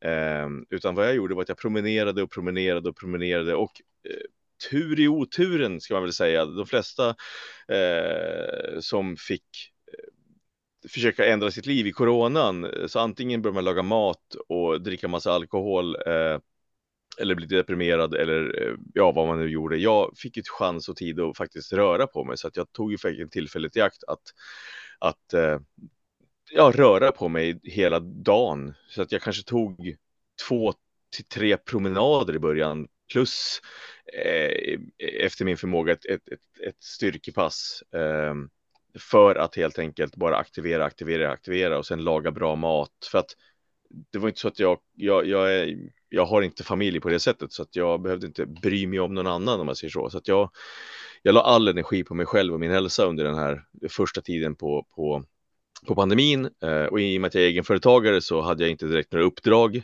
[0.00, 3.72] Eh, utan vad jag gjorde var att jag promenerade och promenerade och promenerade och
[4.08, 4.14] eh,
[4.70, 6.46] tur i oturen ska man väl säga.
[6.46, 7.14] De flesta
[7.68, 9.72] eh, som fick
[10.88, 12.66] försöka ändra sitt liv i coronan.
[12.86, 16.38] Så antingen börjar man laga mat och dricka massa alkohol eh,
[17.20, 19.76] eller bli deprimerad eller eh, ja, vad man nu gjorde.
[19.76, 22.92] Jag fick ju chans och tid att faktiskt röra på mig så att jag tog
[22.92, 24.22] ju faktiskt tillfället i akt att,
[24.98, 25.58] att eh,
[26.50, 28.74] ja, röra på mig hela dagen.
[28.88, 29.96] Så att jag kanske tog
[30.48, 30.74] två
[31.16, 33.60] till tre promenader i början plus
[34.24, 34.78] eh,
[35.24, 37.82] efter min förmåga ett, ett, ett, ett styrkepass.
[37.94, 38.34] Eh,
[38.98, 43.08] för att helt enkelt bara aktivera, aktivera, aktivera och sen laga bra mat.
[43.10, 43.36] För att
[44.10, 47.20] det var inte så att jag, jag, jag, är, jag har inte familj på det
[47.20, 50.10] sättet så att jag behövde inte bry mig om någon annan om man säger så.
[50.10, 50.50] Så att jag,
[51.22, 54.54] jag la all energi på mig själv och min hälsa under den här första tiden
[54.54, 55.24] på, på,
[55.86, 56.50] på pandemin.
[56.62, 59.26] Eh, och i och med att jag är egenföretagare så hade jag inte direkt några
[59.26, 59.82] uppdrag.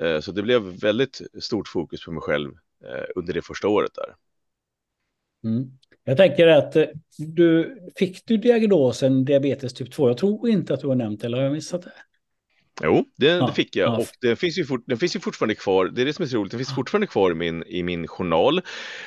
[0.00, 2.50] Eh, så det blev väldigt stort fokus på mig själv
[2.84, 4.14] eh, under det första året där.
[5.44, 5.78] Mm.
[6.04, 6.84] Jag tänker att eh,
[7.18, 10.08] du fick du diagnosen diabetes typ 2?
[10.08, 11.92] Jag tror inte att du har nämnt eller har jag missat det?
[12.82, 13.96] Jo, det, ja, det fick jag ja.
[13.96, 15.86] och den finns, ju fort, den finns ju fortfarande kvar.
[15.86, 16.50] Det är det som är så roligt.
[16.50, 18.60] Den finns fortfarande kvar i min, i min journal.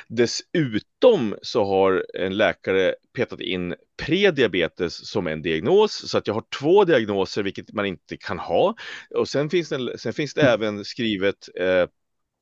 [0.08, 6.44] Dessutom så har en läkare petat in prediabetes som en diagnos så att jag har
[6.60, 8.74] två diagnoser, vilket man inte kan ha.
[9.14, 10.52] Och sen finns det, sen finns det mm.
[10.52, 11.86] även skrivet eh,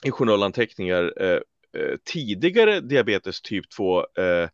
[0.05, 1.41] i journalanteckningar Eh,
[2.05, 4.49] tidigare diabetes typ 2 eh,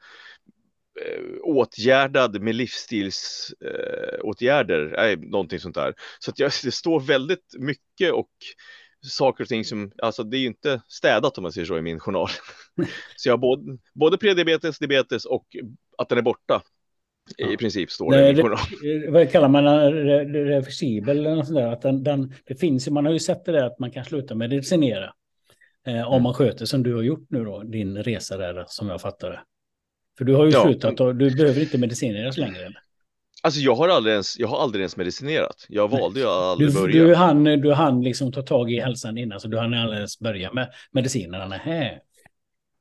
[1.43, 5.95] åtgärdad med livsstilsåtgärder, äh, någonting sånt där.
[6.19, 8.31] Så att jag, det står väldigt mycket och
[9.07, 11.83] saker och ting som, alltså det är ju inte städat om man säger så i
[11.83, 12.29] min journal.
[13.17, 15.47] så jag har både, både prediabetes, diabetes och
[15.99, 16.63] att den är borta.
[17.39, 18.59] I princip står det, i min journal.
[19.09, 19.91] Vad kallar man det?
[20.25, 21.73] Reversibel eller något sånt där.
[21.73, 24.35] Att den, den, det finns man har ju sett det där att man kan sluta
[24.35, 25.15] medicinera.
[25.87, 26.23] Eh, om mm.
[26.23, 29.41] man sköter som du har gjort nu då, din resa där som jag fattar det.
[30.19, 30.63] För du har ju ja.
[30.63, 32.59] slutat och du behöver inte medicineras längre.
[32.59, 32.79] Eller?
[33.43, 35.67] Alltså jag har aldrig ens, jag har aldrig ens medicinerat.
[35.69, 37.05] Jag valde ju aldrig du, börja.
[37.05, 40.19] Du hann, du hann liksom ta tag i hälsan innan så du hann aldrig ens
[40.19, 41.49] börja med medicinerna.
[41.49, 42.01] Nej,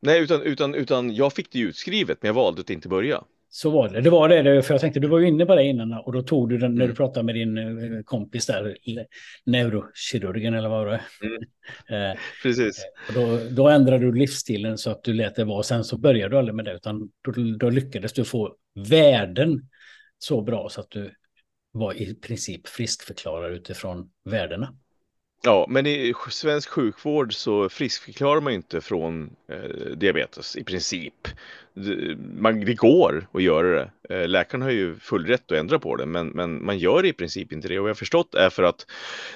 [0.01, 3.23] Nej utan, utan, utan jag fick det utskrivet men jag valde att inte börja.
[3.53, 4.01] Så var det.
[4.01, 6.21] Det var det, för jag tänkte du var ju inne på det innan och då
[6.21, 6.95] tog du den när du mm.
[6.95, 8.77] pratade med din eh, kompis där,
[9.45, 11.01] neurokirurgen eller vad det.
[11.23, 11.41] Mm.
[11.89, 12.85] Eh, Precis.
[13.15, 15.63] Då, då ändrade du livsstilen så att du lät det vara.
[15.63, 18.55] Sen så började du aldrig med det, utan då, då lyckades du få
[18.89, 19.69] värden
[20.19, 21.11] så bra så att du
[21.71, 24.75] var i princip friskförklarad utifrån värdena.
[25.43, 31.27] Ja, men i svensk sjukvård så friskförklarar man inte från eh, diabetes i princip.
[31.73, 34.15] Det, man, det går att göra det.
[34.15, 37.13] Eh, läkaren har ju full rätt att ändra på det, men, men man gör i
[37.13, 37.79] princip inte det.
[37.79, 38.85] Och jag har förstått är för att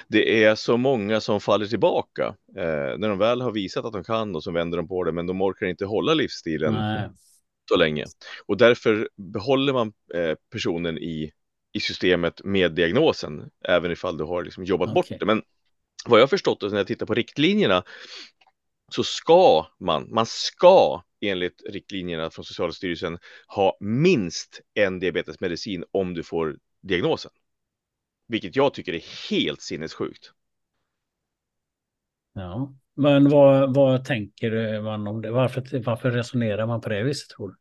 [0.08, 4.04] det är så många som faller tillbaka eh, när de väl har visat att de
[4.04, 7.08] kan och så vänder de på det, men de orkar inte hålla livsstilen Nej.
[7.68, 8.04] så länge.
[8.46, 11.32] Och därför behåller man eh, personen i
[11.72, 14.94] i systemet med diagnosen, även ifall du har liksom jobbat okay.
[14.94, 15.26] bort det.
[15.26, 15.42] Men
[16.08, 17.82] vad jag förstått förstått när jag tittar på riktlinjerna
[18.88, 26.22] så ska man, man ska enligt riktlinjerna från Socialstyrelsen ha minst en diabetesmedicin om du
[26.22, 27.32] får diagnosen.
[28.28, 30.32] Vilket jag tycker är helt sinnessjukt.
[32.32, 35.30] Ja, men vad, vad tänker man om det?
[35.30, 37.56] Varför, varför resonerar man på det viset tror du?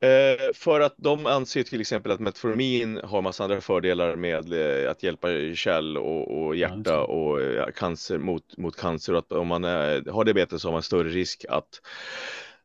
[0.00, 4.90] Eh, för att de anser till exempel att Metformin har massa andra fördelar med eh,
[4.90, 9.46] att hjälpa kärl och, och hjärta och ja, cancer mot, mot cancer och att om
[9.46, 11.80] man är, har diabetes så har man större risk att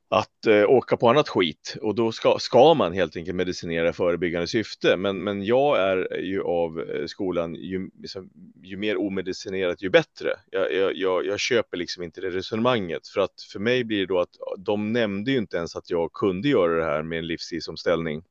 [0.09, 4.47] att eh, åka på annat skit och då ska, ska man helt enkelt medicinera förebyggande
[4.47, 4.97] syfte.
[4.97, 8.29] Men, men jag är ju av eh, skolan, ju, liksom,
[8.63, 10.29] ju mer omedicinerat ju bättre.
[10.51, 14.05] Jag, jag, jag, jag, köper liksom inte det resonemanget för att för mig blir det
[14.05, 17.27] då att de nämnde ju inte ens att jag kunde göra det här med en
[17.27, 18.23] livsstilsomställning.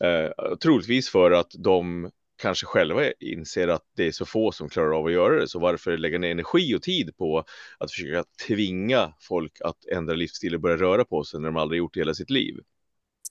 [0.00, 4.98] Eh, troligtvis för att de kanske själva inser att det är så få som klarar
[4.98, 5.48] av att göra det.
[5.48, 7.44] Så varför lägga ner energi och tid på
[7.78, 11.78] att försöka tvinga folk att ändra livsstil och börja röra på sig när de aldrig
[11.78, 12.54] gjort det hela sitt liv?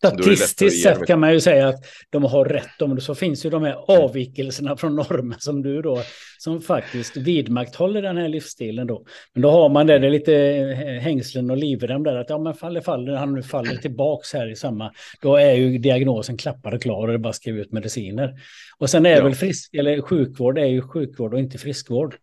[0.08, 3.02] Statistiskt sett kan man ju säga att de har rätt om det.
[3.02, 6.02] Så finns ju de här avvikelserna från normen som du då,
[6.38, 9.06] som faktiskt vidmakthåller den här livsstilen då.
[9.34, 10.32] Men då har man det, det är lite
[11.02, 14.56] hängslen och livrem där, att ja men faller, faller, han nu faller tillbaks här i
[14.56, 14.91] samma,
[15.22, 18.34] då är ju diagnosen klappad och klar och det bara skriva ut mediciner.
[18.78, 19.24] Och sen är ja.
[19.24, 22.15] väl frisk, eller sjukvård är ju sjukvård och inte friskvård.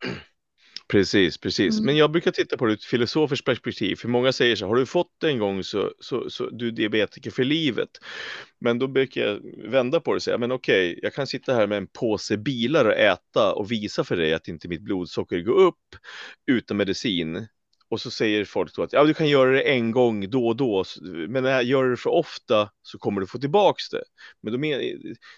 [0.93, 1.75] Precis, precis.
[1.75, 1.87] Mm.
[1.87, 3.97] Men jag brukar titta på det ur ett filosofiskt perspektiv.
[3.97, 6.73] För många säger så har du fått det en gång så, så, så du är
[6.73, 7.89] diabetiker för livet.
[8.61, 11.67] Men då brukar jag vända på det och säga, men okej, jag kan sitta här
[11.67, 15.55] med en påse bilar och äta och visa för dig att inte mitt blodsocker går
[15.55, 15.97] upp
[16.47, 17.47] utan medicin.
[17.89, 20.57] Och så säger folk då att ja, du kan göra det en gång då och
[20.57, 20.85] då,
[21.29, 24.03] men när jag gör det för ofta så kommer du få tillbaks det.
[24.43, 24.81] Men då, men,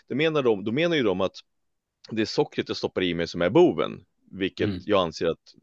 [0.08, 1.34] då, menar, de, då menar ju de att
[2.10, 4.00] det är sockret jag stoppar i mig som är boven
[4.38, 4.80] vilket mm.
[4.84, 5.54] jag anser att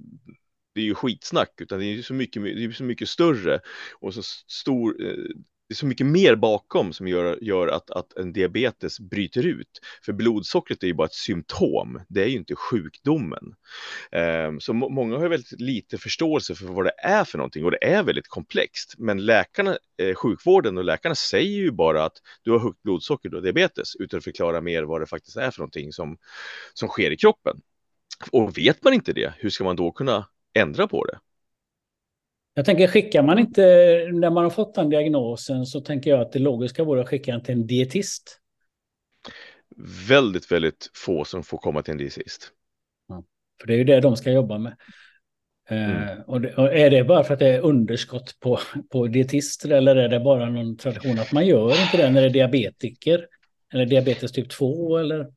[0.76, 3.60] det är ju skitsnack, utan det är så mycket, det är så mycket större
[4.00, 5.16] och så stor, eh,
[5.72, 9.80] det är så mycket mer bakom som gör, gör att, att en diabetes bryter ut.
[10.06, 13.56] För blodsockret är ju bara ett symptom, det är ju inte sjukdomen.
[14.48, 17.72] Um, så må många har väldigt lite förståelse för vad det är för någonting och
[17.72, 18.96] det är väldigt komplext.
[18.98, 23.38] Men läkarna, eh, sjukvården och läkarna säger ju bara att du har högt blodsocker, du
[23.38, 26.18] har diabetes, utan att förklara mer vad det faktiskt är för någonting som,
[26.74, 27.62] som sker i kroppen.
[28.32, 31.20] Och vet man inte det, hur ska man då kunna ändra på det?
[32.54, 33.62] Jag tänker, skickar man inte,
[34.12, 37.32] när man har fått den diagnosen så tänker jag att det logiska vore att skicka
[37.32, 38.40] den till en dietist.
[40.08, 42.52] Väldigt, väldigt få som får komma till en dietist.
[43.08, 43.24] Ja,
[43.62, 44.76] för det är ju det de ska jobba med.
[45.70, 46.22] Eh, mm.
[46.28, 49.96] och, det, och, är det bara för att det är underskott på, på dietister eller
[49.96, 53.28] är det bara någon tradition att man gör inte det när det är diabetiker?
[53.74, 55.28] Eller diabetes typ 2 eller?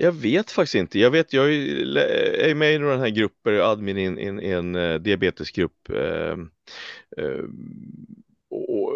[0.00, 0.98] Jag vet faktiskt inte.
[0.98, 4.98] Jag vet, jag är med i några här grupper, admin i en, en, en eh,
[4.98, 5.90] diabetesgrupp.
[5.90, 6.50] Ehm,
[7.16, 7.50] ehm,
[8.50, 8.92] och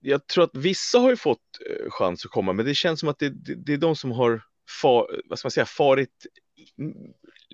[0.00, 1.38] jag tror att vissa har ju fått
[1.70, 4.12] eh, chans att komma, men det känns som att det, det, det är de som
[4.12, 4.42] har
[4.82, 6.26] far, vad ska man säga, farit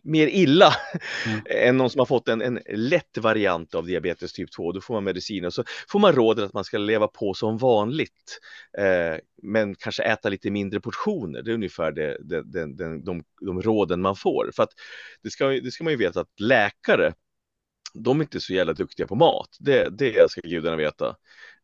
[0.09, 0.75] mer illa
[1.27, 1.41] mm.
[1.69, 4.73] än någon som har fått en, en lätt variant av diabetes typ 2.
[4.73, 7.59] Då får man medicin och så får man rådet att man ska leva på som
[7.59, 8.39] vanligt,
[8.79, 11.43] eh, men kanske äta lite mindre portioner.
[11.43, 14.51] Det är ungefär det, det, det, de, de, de råden man får.
[14.57, 14.73] För att
[15.23, 17.13] det ska, det ska man ju veta att läkare
[17.95, 19.49] de är inte så jävla duktiga på mat.
[19.61, 21.17] Det, det ska gudarna veta.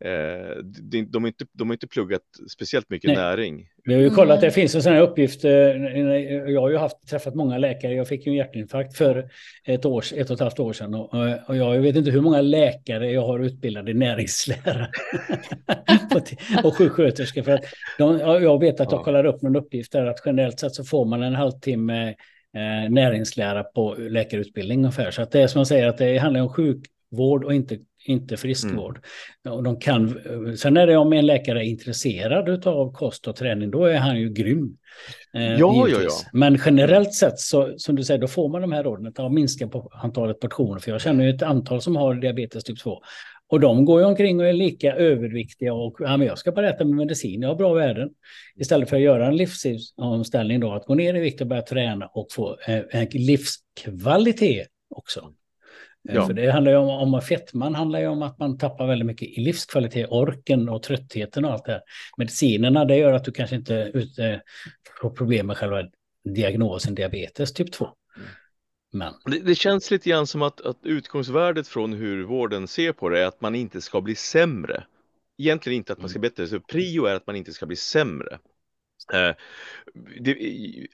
[0.05, 3.17] Eh, de, de, har inte, de har inte pluggat speciellt mycket Nej.
[3.17, 3.67] näring.
[3.85, 5.45] Vi har ju kollat, det finns en sån här uppgift.
[5.45, 7.95] Eh, jag har ju haft, träffat många läkare.
[7.95, 9.29] Jag fick ju en hjärtinfarkt för
[9.65, 10.95] ett, år, ett och ett halvt år sedan.
[10.95, 11.15] Och,
[11.49, 14.89] och jag vet inte hur många läkare jag har utbildade i näringslära.
[16.65, 17.43] och sjuksköterskor.
[17.43, 17.65] För att
[17.99, 21.05] de, jag vet att jag kollar upp någon uppgift där att generellt sett så får
[21.05, 22.15] man en halvtimme
[22.55, 25.11] eh, näringslära på läkarutbildning ungefär.
[25.11, 28.37] Så att det är som jag säger att det handlar om sjukvård och inte inte
[28.37, 29.01] friskvård.
[29.45, 29.57] Mm.
[29.57, 30.19] Och de kan,
[30.57, 34.21] sen är det om en läkare är intresserad av kost och träning, då är han
[34.21, 34.77] ju grym.
[35.35, 36.11] Eh, ja, ja, ja.
[36.33, 39.69] Men generellt sett, så, som du säger, då får man de här råden att minska
[39.69, 40.81] på antalet portioner.
[40.81, 43.03] För jag känner ju ett antal som har diabetes typ 2.
[43.49, 46.69] Och de går ju omkring och är lika överviktiga och ja, men jag ska bara
[46.69, 48.11] äta min medicin, jag har bra värden.
[48.57, 52.07] Istället för att göra en livsstilsomställning då, att gå ner i vikt och börja träna
[52.07, 55.33] och få eh, en livskvalitet också.
[56.09, 56.27] Eh, ja.
[56.27, 59.29] För det handlar ju om, om fetman handlar ju om att man tappar väldigt mycket
[59.29, 61.83] i livskvalitet, orken och tröttheten och allt det här.
[62.17, 64.43] Medicinerna, det gör att du kanske inte ute
[65.01, 65.83] får problem med själva
[66.25, 67.89] diagnosen diabetes typ 2.
[68.95, 69.15] Men.
[69.25, 73.21] Det, det, känns lite grann som att, att utgångsvärdet från hur vården ser på det
[73.21, 74.85] är att man inte ska bli sämre.
[75.39, 77.77] Egentligen inte att man ska bli bättre, så prio är att man inte ska bli
[77.77, 78.39] sämre.
[79.13, 79.35] Eh,
[80.21, 80.37] det,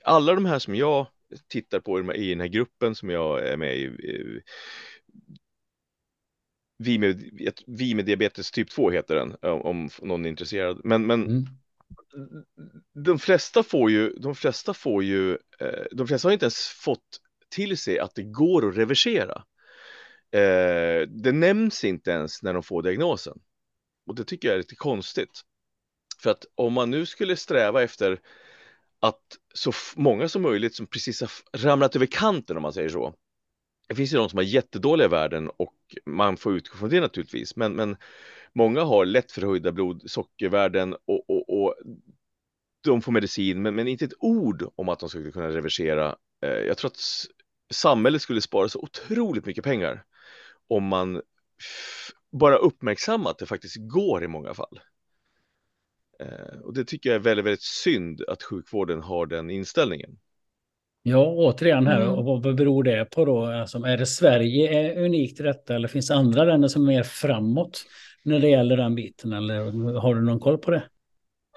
[0.04, 1.06] alla de här som jag
[1.48, 3.90] tittar på i den här gruppen som jag är med i,
[6.78, 7.22] vi med,
[7.66, 10.80] vi med diabetes typ 2 heter den, om någon är intresserad.
[10.84, 11.46] Men, men mm.
[13.04, 17.20] de flesta får ju, de flesta får ju, eh, de flesta har inte ens fått
[17.50, 19.44] till sig att det går att reversera.
[20.32, 23.38] Eh, det nämns inte ens när de får diagnosen.
[24.06, 25.40] Och det tycker jag är lite konstigt.
[26.22, 28.20] För att om man nu skulle sträva efter
[29.00, 29.22] att
[29.54, 33.14] så många som möjligt som precis har ramlat över kanten om man säger så,
[33.88, 35.76] det finns ju de som har jättedåliga värden och
[36.06, 37.56] man får utgå från det naturligtvis.
[37.56, 37.96] Men, men
[38.52, 41.74] många har lätt förhöjda blodsockervärden och, och, och
[42.84, 46.16] de får medicin, men, men, inte ett ord om att de skulle kunna reversera.
[46.44, 47.00] Eh, jag tror att
[47.70, 50.04] samhället skulle spara så otroligt mycket pengar
[50.68, 51.22] om man
[52.32, 54.80] bara uppmärksammar att det faktiskt går i många fall.
[56.20, 60.18] Eh, och det tycker jag är väldigt, väldigt synd att sjukvården har den inställningen.
[61.02, 62.14] Ja, återigen här, mm.
[62.14, 63.44] och vad beror det på då?
[63.44, 66.86] Alltså, är det Sverige är unikt i detta eller finns det andra länder som är
[66.86, 67.84] mer framåt
[68.22, 69.32] när det gäller den biten?
[69.32, 69.60] Eller
[69.98, 70.82] har du någon koll på det?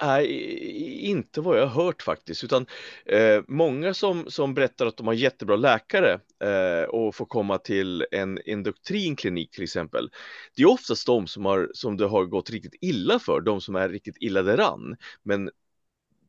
[0.02, 2.66] Nej, inte vad jag har hört faktiskt, utan
[3.06, 8.06] eh, många som, som berättar att de har jättebra läkare eh, och får komma till
[8.12, 10.10] en endoktrinklinik till exempel.
[10.56, 13.76] Det är oftast de som, har, som det har gått riktigt illa för, de som
[13.76, 14.96] är riktigt illa däran.
[15.24, 15.50] Men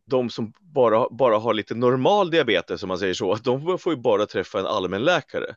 [0.06, 4.00] de som bara, bara har lite normal diabetes, om man säger så, de får ju
[4.00, 5.54] bara träffa en allmänläkare.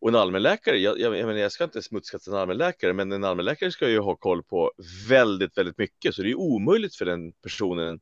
[0.00, 3.24] Och en allmänläkare, jag, jag, jag, menar, jag ska inte smutskasta en allmänläkare, men en
[3.24, 4.72] allmänläkare ska ju ha koll på
[5.08, 8.00] väldigt, väldigt mycket, så det är omöjligt för den personen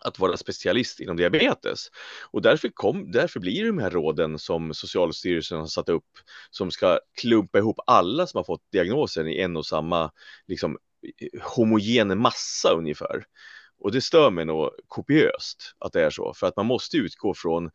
[0.00, 1.88] att vara specialist inom diabetes.
[2.30, 6.08] Och därför, kom, därför blir det de här råden som Socialstyrelsen har satt upp
[6.50, 10.10] som ska klumpa ihop alla som har fått diagnosen i en och samma
[10.46, 10.78] liksom,
[11.42, 13.24] homogen massa ungefär.
[13.80, 17.34] Och det stör mig nog kopiöst att det är så, för att man måste utgå
[17.34, 17.70] från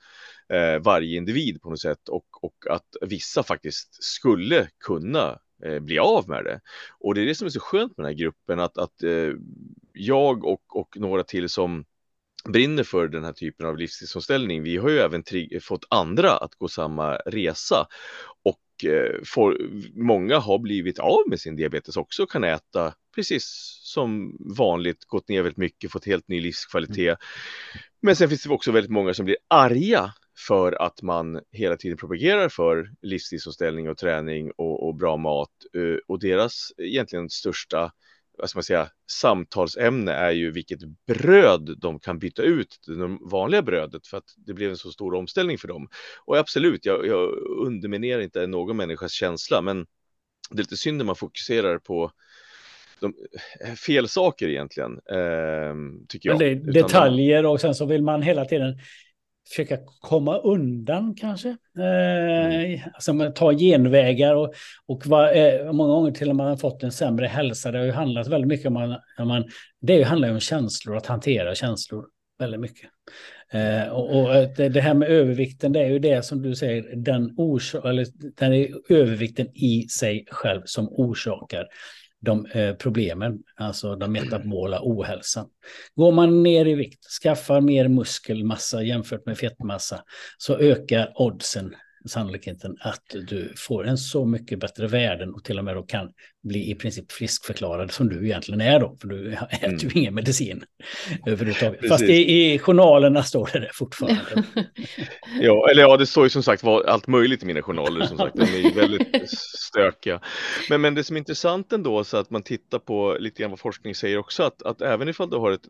[0.54, 6.00] eh, varje individ på något sätt och, och att vissa faktiskt skulle kunna eh, bli
[6.00, 6.62] av med det.
[7.00, 9.34] Och det är det som är så skönt med den här gruppen, att, att eh,
[9.94, 11.86] jag och, och några till som
[12.50, 14.64] brinner för den här typen av livsstilsomställning.
[14.64, 15.24] Vi har ju även
[15.62, 17.88] fått andra att gå samma resa
[18.44, 19.58] och eh, for,
[19.96, 23.46] många har blivit av med sin diabetes också och kan äta precis
[23.84, 26.98] som vanligt, gått ner väldigt mycket, fått helt ny livskvalitet.
[26.98, 27.18] Mm.
[28.02, 30.14] Men sen finns det också väldigt många som blir arga
[30.48, 35.98] för att man hela tiden propagerar för livsstilsomställning och träning och, och bra mat eh,
[36.08, 37.92] och deras egentligen största
[38.38, 43.62] vad ska man säga, samtalsämne är ju vilket bröd de kan byta ut det vanliga
[43.62, 45.88] brödet för att det blev en så stor omställning för dem.
[46.26, 47.30] Och absolut, jag, jag
[47.66, 49.86] underminerar inte någon människas känsla, men
[50.50, 52.12] det är lite synd när man fokuserar på
[53.04, 53.14] de,
[53.66, 55.76] eh, fel saker egentligen, eh,
[56.10, 56.40] tycker jag.
[56.40, 58.78] Det, detaljer och sen så vill man hela tiden
[59.50, 61.50] försöka komma undan kanske.
[61.78, 62.80] Eh, mm.
[62.94, 64.54] alltså ta genvägar och,
[64.86, 67.72] och var, eh, många gånger till och med fått en sämre hälsa.
[67.72, 68.98] Det har ju handlat väldigt mycket om man,
[69.28, 69.46] man
[69.82, 72.06] det handlar ju om känslor, att hantera känslor
[72.40, 72.90] väldigt mycket.
[73.52, 77.34] Eh, och, och det här med övervikten, det är ju det som du säger, den,
[77.38, 78.06] orsak, eller,
[78.38, 81.68] den är övervikten i sig själv som orsakar
[82.24, 85.48] de eh, problemen, alltså den metabola ohälsan.
[85.96, 90.04] Går man ner i vikt, skaffar mer muskelmassa jämfört med fettmassa,
[90.38, 91.76] så ökar oddsen
[92.06, 96.12] sannolikheten att du får en så mycket bättre värden och till och med då kan
[96.44, 99.78] bli i princip friskförklarad som du egentligen är då, för du äter mm.
[99.78, 100.64] ju ingen medicin
[101.26, 101.80] överhuvudtaget.
[101.80, 101.92] Precis.
[101.92, 104.44] Fast i, i journalerna står det, det fortfarande.
[105.42, 108.18] ja, eller ja, det står ju som sagt var allt möjligt i mina journaler som
[108.18, 109.30] sagt, de är väldigt
[109.74, 110.20] stökiga.
[110.70, 113.60] Men, men det som är intressant ändå, så att man tittar på lite grann vad
[113.60, 115.68] forskning säger också, att, att även ifall du har ett,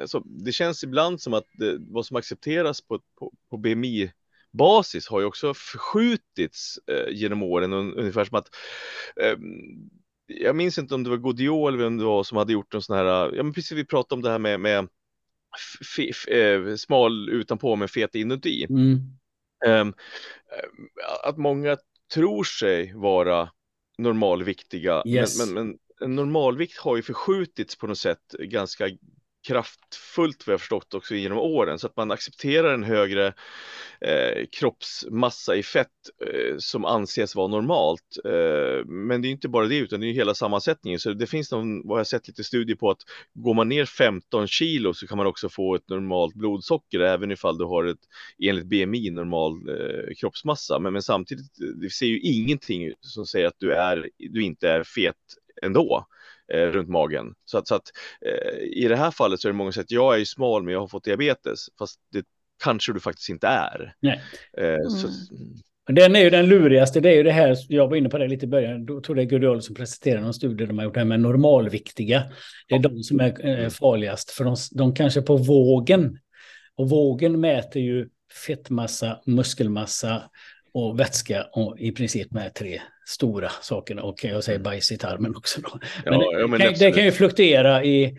[0.00, 4.10] alltså, det känns ibland som att det, vad som accepteras på, på, på BMI
[4.52, 8.48] basis har ju också förskjutits eh, genom åren, ungefär som att
[9.20, 9.36] eh,
[10.26, 12.82] jag minns inte om det var Godiot eller vem det var som hade gjort en
[12.82, 14.88] sån här, ja men precis vi pratade om det här med, med
[16.28, 18.66] eh, smal utanpå men fet inuti.
[18.70, 19.00] Mm.
[19.66, 19.94] Um,
[21.24, 21.76] att många
[22.14, 23.50] tror sig vara
[23.98, 25.38] normalviktiga, yes.
[25.38, 28.88] men, men, men en normalvikt har ju förskjutits på något sätt ganska
[29.48, 33.26] kraftfullt vad jag förstått också genom åren så att man accepterar en högre
[34.00, 35.86] eh, kroppsmassa i fett
[36.26, 38.18] eh, som anses vara normalt.
[38.24, 41.52] Eh, men det är inte bara det utan det är hela sammansättningen så det finns
[41.52, 43.00] någon, vad jag sett lite studier på att
[43.34, 47.58] går man ner 15 kilo så kan man också få ett normalt blodsocker även ifall
[47.58, 48.04] du har ett
[48.42, 50.78] enligt BMI normal eh, kroppsmassa.
[50.78, 54.82] Men, men samtidigt, det ser ju ingenting som säger att du, är, du inte är
[54.82, 55.16] fet
[55.62, 56.06] ändå
[56.54, 57.34] eh, runt magen.
[57.44, 57.90] Så att, så att
[58.26, 60.62] eh, i det här fallet så är det många som säger att jag är smal
[60.62, 61.60] men jag har fått diabetes.
[61.78, 62.24] Fast det
[62.64, 63.94] kanske du faktiskt inte är.
[64.00, 64.22] Nej.
[64.58, 64.90] Eh, mm.
[64.90, 65.08] så,
[65.92, 68.28] den är ju den lurigaste, det är ju det här, jag var inne på det
[68.28, 70.94] lite i början, då tror det är Gudiol som presenterade någon studie de har gjort
[70.94, 72.22] det här med normalviktiga.
[72.68, 72.88] Det är ja.
[72.88, 76.18] de som är eh, farligast, för de, de kanske på vågen,
[76.76, 78.08] och vågen mäter ju
[78.46, 80.22] fettmassa, muskelmassa
[80.78, 84.02] och vätska och i princip med tre stora sakerna.
[84.02, 85.60] Och jag säger bajs i tarmen också.
[85.60, 85.78] Då.
[86.04, 88.16] Men, ja, det, men kan, det, kan, ju fluktuera i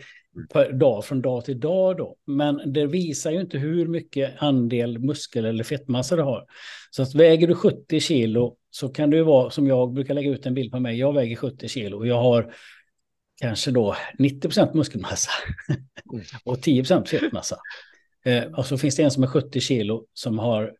[0.52, 2.16] per dag från dag till dag då.
[2.26, 6.44] Men det visar ju inte hur mycket andel muskel eller fettmassa du har.
[6.90, 10.30] Så att väger du 70 kilo så kan det ju vara som jag brukar lägga
[10.30, 10.98] ut en bild på mig.
[10.98, 12.52] Jag väger 70 kilo och jag har
[13.40, 15.30] kanske då 90 procent muskelmassa
[16.12, 16.24] mm.
[16.44, 17.56] och 10 procent fettmassa.
[18.24, 20.72] Eh, och så finns det en som är 70 kilo som har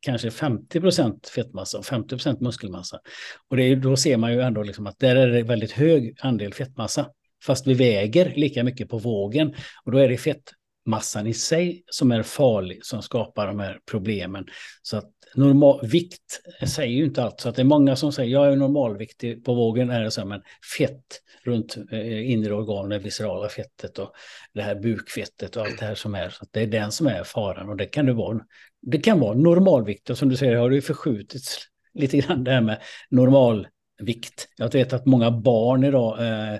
[0.00, 3.00] kanske 50 procent fettmassa och 50 procent muskelmassa.
[3.48, 6.16] Och det är, då ser man ju ändå liksom att där är det väldigt hög
[6.20, 7.06] andel fettmassa.
[7.44, 9.54] Fast vi väger lika mycket på vågen.
[9.84, 14.46] Och då är det fettmassan i sig som är farlig, som skapar de här problemen.
[14.82, 17.40] Så att normal vikt säger ju inte allt.
[17.40, 20.24] Så att det är många som säger jag är normalviktig på vågen, är det så,
[20.24, 20.42] men
[20.78, 24.12] fett runt eh, inre organ, det viscerala fettet och
[24.54, 26.30] det här bukfettet och allt det här som är.
[26.30, 28.40] Så det är den som är faran och det kan det vara.
[28.82, 31.58] Det kan vara normalvikt och som du säger har det förskjutits
[31.94, 34.48] lite grann det här med normalvikt.
[34.56, 36.54] Jag vet att många barn idag eh,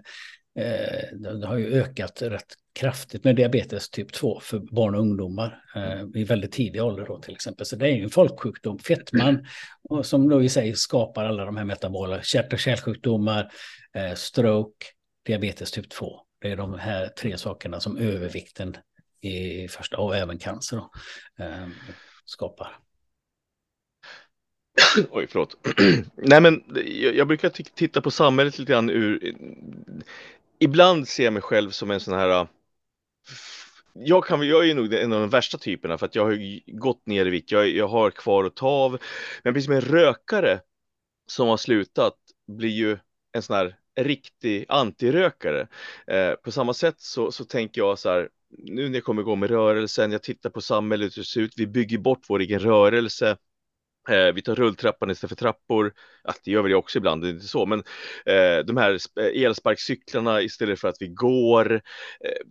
[0.64, 5.64] eh, det har ju ökat rätt kraftigt med diabetes typ 2 för barn och ungdomar
[5.74, 7.66] eh, i väldigt tidig ålder då till exempel.
[7.66, 9.46] Så det är ju en folksjukdom, fettman,
[9.88, 13.52] och som då i sig skapar alla de här metabola, hjärt och kärlsjukdomar,
[13.94, 14.86] eh, stroke,
[15.26, 16.20] diabetes typ 2.
[16.40, 18.76] Det är de här tre sakerna som övervikten
[19.20, 20.90] i första, och även cancer då,
[21.44, 21.68] eh,
[22.24, 22.78] skapar.
[25.10, 25.56] Oj, förlåt.
[26.16, 29.34] Nej, men jag, jag brukar titta på samhället lite grann ur...
[30.58, 32.46] Ibland ser jag mig själv som en sån här
[33.92, 37.06] jag, kan, jag är nog en av de värsta typerna för att jag har gått
[37.06, 37.50] ner i vikt.
[37.50, 38.98] Jag, jag har kvar att ta av.
[39.42, 40.60] Men precis som en rökare
[41.26, 42.16] som har slutat
[42.46, 42.98] blir ju
[43.32, 45.68] en sån här riktig antirökare.
[46.06, 49.40] Eh, på samma sätt så, så tänker jag så här, nu när jag kommer igång
[49.40, 52.60] med rörelsen, jag tittar på samhället hur det ser ut, vi bygger bort vår egen
[52.60, 53.36] rörelse.
[54.08, 55.92] Eh, vi tar rulltrappan istället för trappor.
[56.24, 57.78] Ja, det gör väl jag också ibland, det är inte så, men
[58.26, 61.72] eh, de här elsparkcyklarna istället för att vi går.
[61.74, 62.46] Eh,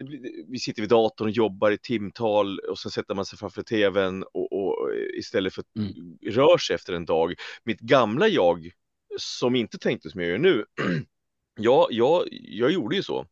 [0.00, 0.06] Eh,
[0.48, 4.22] vi sitter vid datorn och jobbar i timtal och sen sätter man sig framför tvn
[4.22, 6.18] och, och istället för att mm.
[6.26, 7.34] rör sig efter en dag.
[7.64, 8.70] Mitt gamla jag
[9.18, 10.64] som inte tänkte som jag gör nu.
[11.60, 13.26] ja, jag, jag gjorde ju så.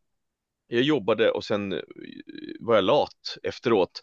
[0.70, 1.70] Jag jobbade och sen
[2.60, 4.02] var jag lat efteråt.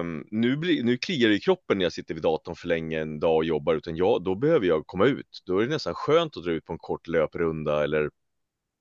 [0.00, 3.00] Um, nu, blir, nu kliar det i kroppen när jag sitter vid datorn för länge
[3.00, 5.42] en dag och jobbar, utan jag, då behöver jag komma ut.
[5.46, 8.10] Då är det nästan skönt att dra ut på en kort löprunda eller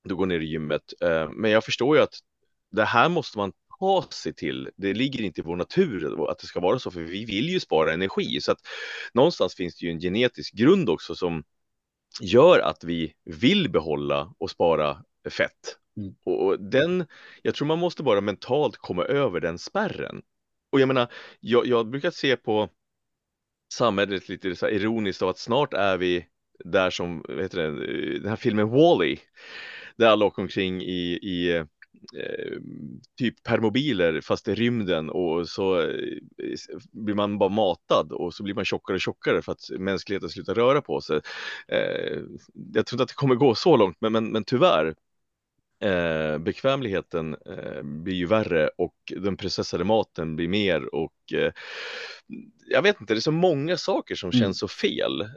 [0.09, 0.93] då går ner i gymmet.
[1.03, 2.13] Uh, men jag förstår ju att
[2.71, 4.69] det här måste man ta sig till.
[4.75, 7.59] Det ligger inte i vår natur att det ska vara så, för vi vill ju
[7.59, 8.41] spara energi.
[8.41, 8.59] Så att
[9.13, 11.43] någonstans finns det ju en genetisk grund också som
[12.21, 15.77] gör att vi vill behålla och spara fett.
[15.97, 16.15] Mm.
[16.25, 17.05] Och den,
[17.41, 20.21] jag tror man måste bara mentalt komma över den spärren.
[20.71, 22.69] Och jag menar, jag, jag brukar se på
[23.73, 26.25] samhället lite så ironiskt av att snart är vi
[26.65, 29.17] där som, vad heter det, den här filmen Wall-E,
[29.97, 31.65] där alla åker omkring i, i
[33.17, 36.17] typ permobiler fast i rymden och så eh,
[36.91, 40.53] blir man bara matad och så blir man tjockare och tjockare för att mänskligheten slutar
[40.53, 41.21] röra på sig.
[41.67, 42.19] Eh,
[42.73, 44.95] jag tror inte att det kommer gå så långt, men, men, men tyvärr
[45.83, 51.51] Eh, bekvämligheten eh, blir ju värre och den processade maten blir mer och eh,
[52.67, 54.39] jag vet inte, det är så många saker som mm.
[54.39, 55.29] känns så fel.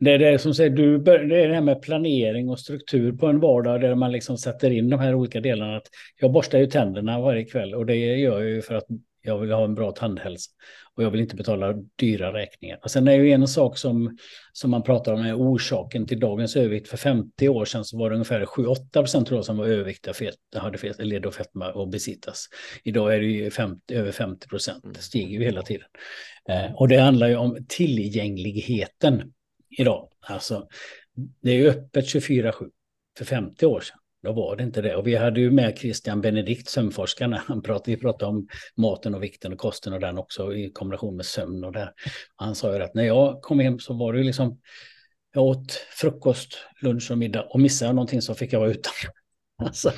[0.00, 3.26] Det är det som säger, du, det är det här med planering och struktur på
[3.26, 5.76] en vardag där man liksom sätter in de här olika delarna.
[5.76, 5.86] Att
[6.20, 8.86] jag borstar ju tänderna varje kväll och det gör jag ju för att
[9.22, 10.50] jag vill ha en bra tandhälsa
[10.94, 12.78] och jag vill inte betala dyra räkningar.
[12.82, 14.18] Och sen är ju en sak som,
[14.52, 16.88] som man pratar om är orsaken till dagens övervikt.
[16.88, 20.14] För 50 år sedan så var det ungefär 7-8 procent tror jag som var överviktiga,
[20.14, 22.46] fet, hade fet, led och fetma och besitas.
[22.84, 25.88] Idag är det ju 50, över 50 procent, det stiger ju hela tiden.
[26.48, 29.32] Eh, och det handlar ju om tillgängligheten
[29.78, 30.08] idag.
[30.20, 30.68] Alltså,
[31.42, 32.70] det är ju öppet 24-7
[33.18, 33.96] för 50 år sedan.
[34.22, 34.96] Då var det inte det.
[34.96, 37.32] Och vi hade ju med Christian Benedikt, sömnforskaren.
[37.46, 41.16] Han pratade, vi pratade om maten och vikten och kosten och den också i kombination
[41.16, 41.92] med sömn och det.
[42.36, 44.60] Han sa ju att när jag kom hem så var det ju liksom,
[45.34, 48.92] jag åt frukost, lunch och middag och missade jag någonting så fick jag vara utan.
[49.60, 49.92] Alltså.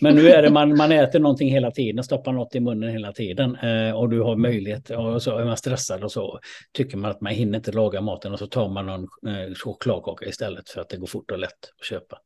[0.00, 3.12] Men nu är det man, man äter någonting hela tiden, stoppar något i munnen hela
[3.12, 6.40] tiden eh, och du har möjlighet och så är man stressad och så
[6.72, 10.26] tycker man att man hinner inte laga maten och så tar man någon eh, chokladkaka
[10.26, 12.18] istället för att det går fort och lätt att köpa.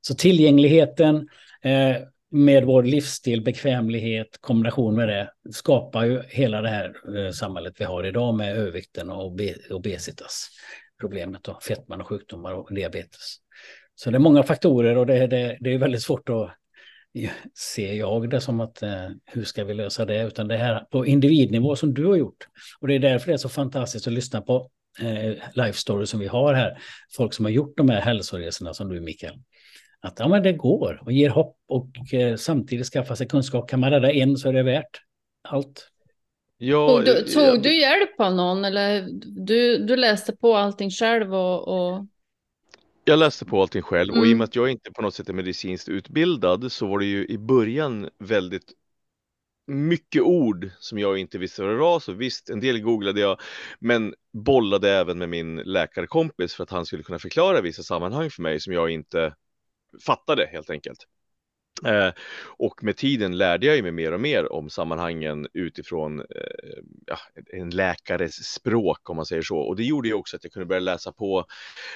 [0.00, 1.28] Så tillgängligheten
[1.62, 1.96] eh,
[2.30, 7.84] med vår livsstil, bekvämlighet, kombination med det skapar ju hela det här eh, samhället vi
[7.84, 9.36] har idag med övervikten och
[9.70, 10.48] obesitas
[11.00, 13.36] problemet och fetman och sjukdomar och diabetes.
[13.98, 16.50] Så det är många faktorer och det, det, det är väldigt svårt att
[17.54, 21.06] se jag det som att eh, hur ska vi lösa det, utan det här på
[21.06, 22.48] individnivå som du har gjort.
[22.80, 24.70] Och det är därför det är så fantastiskt att lyssna på
[25.00, 26.78] eh, life stories som vi har här.
[27.16, 29.34] Folk som har gjort de här hälsoresorna som du Mikael.
[30.00, 33.68] Att ja, men det går och ger hopp och eh, samtidigt skaffa sig kunskap.
[33.68, 35.00] Kan man rädda en så är det värt
[35.48, 35.88] allt.
[36.58, 37.56] Ja, tog du, tog ja.
[37.56, 39.08] du hjälp av någon eller
[39.46, 42.06] du, du läste på allting själv och, och
[43.08, 44.38] jag läste på allting själv och i och mm.
[44.38, 47.38] med att jag inte på något sätt är medicinskt utbildad så var det ju i
[47.38, 48.72] början väldigt
[49.66, 53.40] mycket ord som jag inte visste vad det var, så visst, en del googlade jag,
[53.78, 58.42] men bollade även med min läkarkompis för att han skulle kunna förklara vissa sammanhang för
[58.42, 59.34] mig som jag inte
[60.06, 60.98] fattade helt enkelt.
[61.84, 62.12] Eh,
[62.46, 67.18] och med tiden lärde jag mig mer och mer om sammanhangen utifrån eh, ja,
[67.52, 69.58] en läkares språk om man säger så.
[69.58, 71.46] Och det gjorde ju också att jag kunde börja läsa på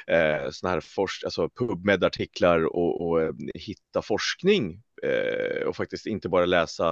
[0.06, 6.28] eh, såna här forsk alltså PubMed-artiklar och, och eh, hitta forskning eh, och faktiskt inte
[6.28, 6.90] bara läsa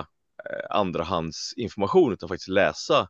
[0.51, 3.09] eh, andrahandsinformation utan faktiskt läsa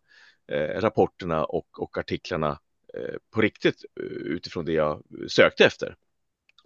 [0.52, 2.58] eh, rapporterna och, och artiklarna
[2.94, 5.96] eh, på riktigt eh, utifrån det jag sökte efter.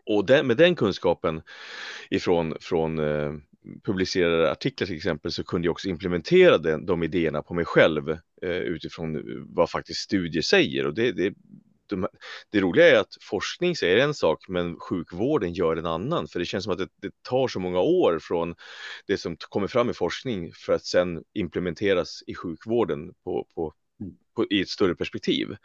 [0.07, 1.43] Och den, med den kunskapen
[2.11, 3.33] ifrån från, eh,
[3.85, 8.11] publicerade artiklar till exempel så kunde jag också implementera den, de idéerna på mig själv
[8.43, 9.23] eh, utifrån
[9.55, 10.87] vad faktiskt studier säger.
[10.87, 11.35] Och det, det,
[11.87, 12.09] de,
[12.51, 16.29] det roliga är att forskning säger en sak men sjukvården gör en annan.
[16.29, 18.55] För det känns som att det, det tar så många år från
[19.07, 23.75] det som kommer fram i forskning för att sedan implementeras i sjukvården på, på,
[24.37, 25.57] på i ett större perspektiv.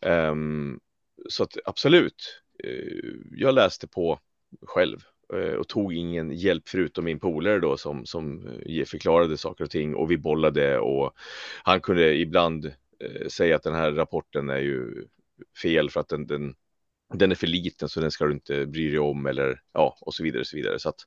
[0.00, 0.80] Um,
[1.28, 4.18] så att absolut, Eh, Eh, jag läste på
[4.66, 4.98] själv
[5.34, 9.70] eh, och tog ingen hjälp förutom min polare då som, som eh, förklarade saker och
[9.70, 11.12] ting och vi bollade och
[11.62, 12.66] han kunde ibland
[13.04, 15.04] eh, säga att den här rapporten är ju
[15.62, 16.54] fel för att den, den,
[17.14, 20.14] den är för liten så den ska du inte bry dig om eller ja och
[20.14, 21.00] så vidare och så vidare så att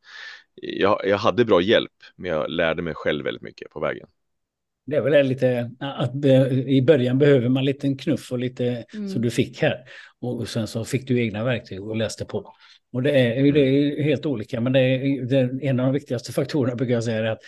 [0.56, 4.08] jag, jag hade bra hjälp men jag lärde mig själv väldigt mycket på vägen.
[4.86, 6.26] Det är väl lite att
[6.66, 9.10] i början behöver man lite en knuff och lite mm.
[9.10, 9.78] som du fick här.
[10.22, 12.54] Och sen så fick du egna verktyg och läste på.
[12.94, 15.94] Och det är, det är helt olika, men det är, det är en av de
[15.94, 17.42] viktigaste faktorerna brukar jag säga är att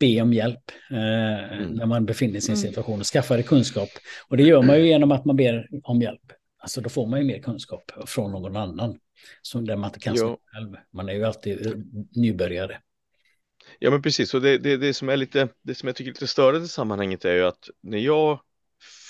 [0.00, 1.70] be om hjälp eh, mm.
[1.70, 2.68] när man befinner sig i en mm.
[2.68, 3.88] situation och skaffa dig kunskap.
[4.28, 6.32] Och det gör man ju genom att man ber om hjälp.
[6.58, 8.98] Alltså då får man ju mer kunskap från någon annan.
[9.42, 10.76] Som där man inte kan själv.
[10.92, 11.84] Man är ju alltid
[12.16, 12.76] nybörjare.
[13.82, 16.14] Ja men precis, och det, det, det, som är lite, det som jag tycker är
[16.14, 18.40] lite störande i sammanhanget är ju att när jag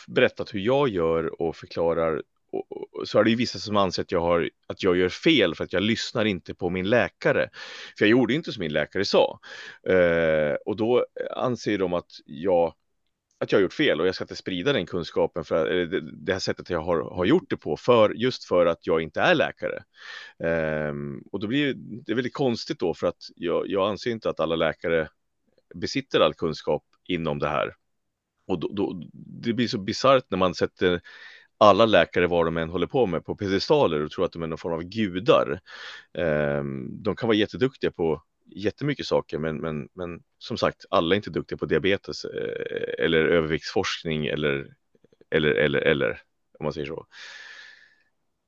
[0.09, 4.03] berättat hur jag gör och förklarar och, och, så är det ju vissa som anser
[4.03, 7.49] att jag, har, att jag gör fel för att jag lyssnar inte på min läkare.
[7.99, 9.39] För jag gjorde inte som min läkare sa.
[9.89, 11.07] Eh, och då
[11.37, 12.75] anser de att jag
[13.41, 16.33] att jag har gjort fel och jag ska inte sprida den kunskapen för det, det
[16.33, 19.35] här sättet jag har, har gjort det på för just för att jag inte är
[19.35, 19.83] läkare.
[20.45, 24.41] Ehm, och då blir det väldigt konstigt då för att jag, jag anser inte att
[24.41, 25.09] alla läkare
[25.75, 27.75] besitter all kunskap inom det här.
[28.47, 31.01] Och då, då, det blir så bisarrt när man sätter
[31.59, 34.47] alla läkare, vad de än håller på med, på pedestaler och tror att de är
[34.47, 35.61] någon form av gudar.
[36.19, 41.17] Ehm, de kan vara jätteduktiga på jättemycket saker, men, men, men som sagt, alla är
[41.17, 44.67] inte duktiga på diabetes eh, eller överviktsforskning eller,
[45.31, 46.21] eller, eller, eller,
[46.59, 47.07] om man säger så.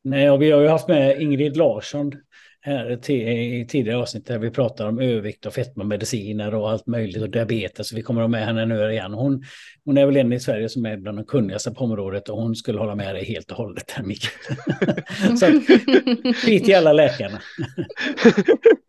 [0.04, 2.12] Nej, och vi har ju haft med Ingrid Larsson
[2.64, 7.30] här i tidigare avsnitt där vi pratar om övervikt och fetmamediciner och allt möjligt och
[7.30, 7.92] diabetes.
[7.92, 9.12] Vi kommer att ha med henne nu igen.
[9.12, 9.42] Hon,
[9.84, 12.56] hon är väl en i Sverige som är bland de kunnigaste på området och hon
[12.56, 14.56] skulle hålla med dig helt och hållet här Mikael.
[15.38, 15.46] Så
[16.34, 17.40] skit i alla läkarna.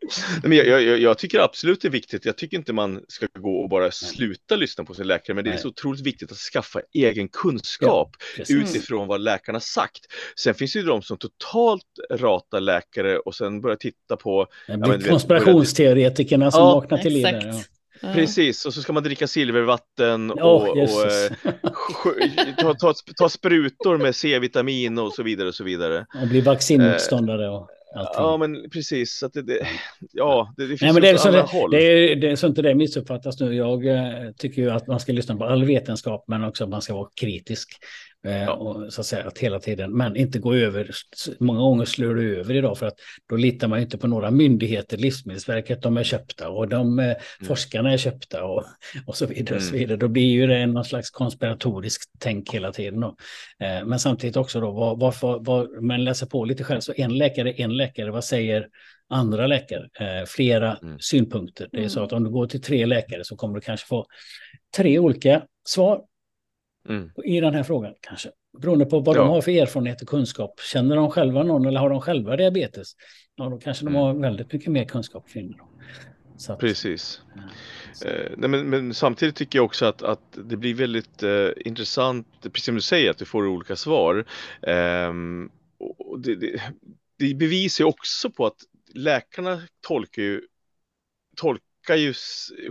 [0.44, 2.26] men jag, jag, jag, tycker absolut det är viktigt.
[2.26, 5.50] Jag tycker inte man ska gå och bara sluta lyssna på sin läkare, men det
[5.50, 5.62] är Nej.
[5.62, 10.06] så otroligt viktigt att skaffa egen kunskap ja, utifrån vad läkarna sagt.
[10.36, 14.48] Sen finns det ju de som totalt ratar läkare och sen börjar titta på...
[14.68, 17.28] Ja, konspirationsteoretikerna som ja, vaknar till liv.
[18.04, 18.14] Ja.
[18.14, 21.32] Precis, och så ska man dricka silvervatten och, oh, och eh,
[22.58, 26.06] ta, ta, ta, sprutor med C-vitamin och så vidare och så vidare.
[26.22, 27.50] Och bli vaccinmotståndare.
[27.50, 27.70] Och...
[27.96, 28.24] Allting.
[28.24, 29.18] Ja, men precis.
[29.18, 29.68] Så det, det,
[30.12, 31.72] ja, det, det finns Nej, men det är så, det, håll.
[31.72, 33.56] Det är, det är så inte det missuppfattas nu.
[33.56, 36.82] Jag eh, tycker ju att man ska lyssna på all vetenskap, men också att man
[36.82, 37.70] ska vara kritisk.
[38.26, 38.54] Eh, ja.
[38.54, 40.90] och, så att säga att hela tiden, men inte gå över.
[41.40, 42.96] Många gånger slår du över idag för att
[43.30, 44.98] då litar man inte på några myndigheter.
[44.98, 47.18] Livsmedelsverket, de är köpta och de eh, mm.
[47.44, 48.64] forskarna är köpta och,
[49.06, 49.56] och så vidare.
[49.56, 49.58] Mm.
[49.58, 49.80] Och så mm.
[49.80, 49.98] vidare.
[49.98, 53.00] Då blir ju det någon slags konspiratoriskt tänk hela tiden.
[53.00, 53.16] Då.
[53.60, 57.18] Eh, men samtidigt också då, vad, vad, vad, man läser på lite själv, så en
[57.18, 58.68] läkare, en läkare, vad säger
[59.10, 59.90] andra läkare?
[60.00, 61.00] Eh, flera mm.
[61.00, 61.68] synpunkter.
[61.72, 62.06] Det är så mm.
[62.06, 64.06] att om du går till tre läkare så kommer du kanske få
[64.76, 66.02] tre olika svar
[66.90, 67.10] mm.
[67.26, 68.30] i den här frågan kanske.
[68.62, 69.22] Beroende på vad ja.
[69.22, 70.60] de har för erfarenhet och kunskap.
[70.60, 72.94] Känner de själva någon eller har de själva diabetes?
[73.36, 74.02] Ja, då kanske de mm.
[74.02, 75.58] har väldigt mycket mer kunskap kring det.
[76.60, 77.22] Precis.
[78.02, 81.50] Ja, eh, nej, men, men, samtidigt tycker jag också att, att det blir väldigt eh,
[81.66, 84.26] intressant, precis som du säger, att du får olika svar.
[84.62, 85.14] Eh,
[85.98, 86.62] och det, det,
[87.18, 88.58] det bevisar också på att
[88.94, 90.42] läkarna tolkar ju
[91.36, 92.14] tolkar tolkar ju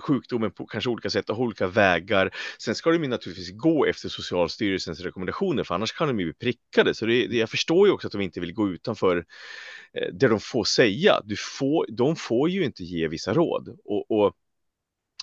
[0.01, 2.35] sjukdomen på kanske olika sätt och olika vägar.
[2.59, 6.35] Sen ska de ju naturligtvis gå efter Socialstyrelsens rekommendationer, för annars kan de ju bli
[6.35, 6.95] prickade.
[6.95, 9.25] Så det, det, jag förstår ju också att de inte vill gå utanför
[9.93, 11.21] eh, det de får säga.
[11.25, 13.79] Du får, de får ju inte ge vissa råd.
[13.85, 14.37] Och, och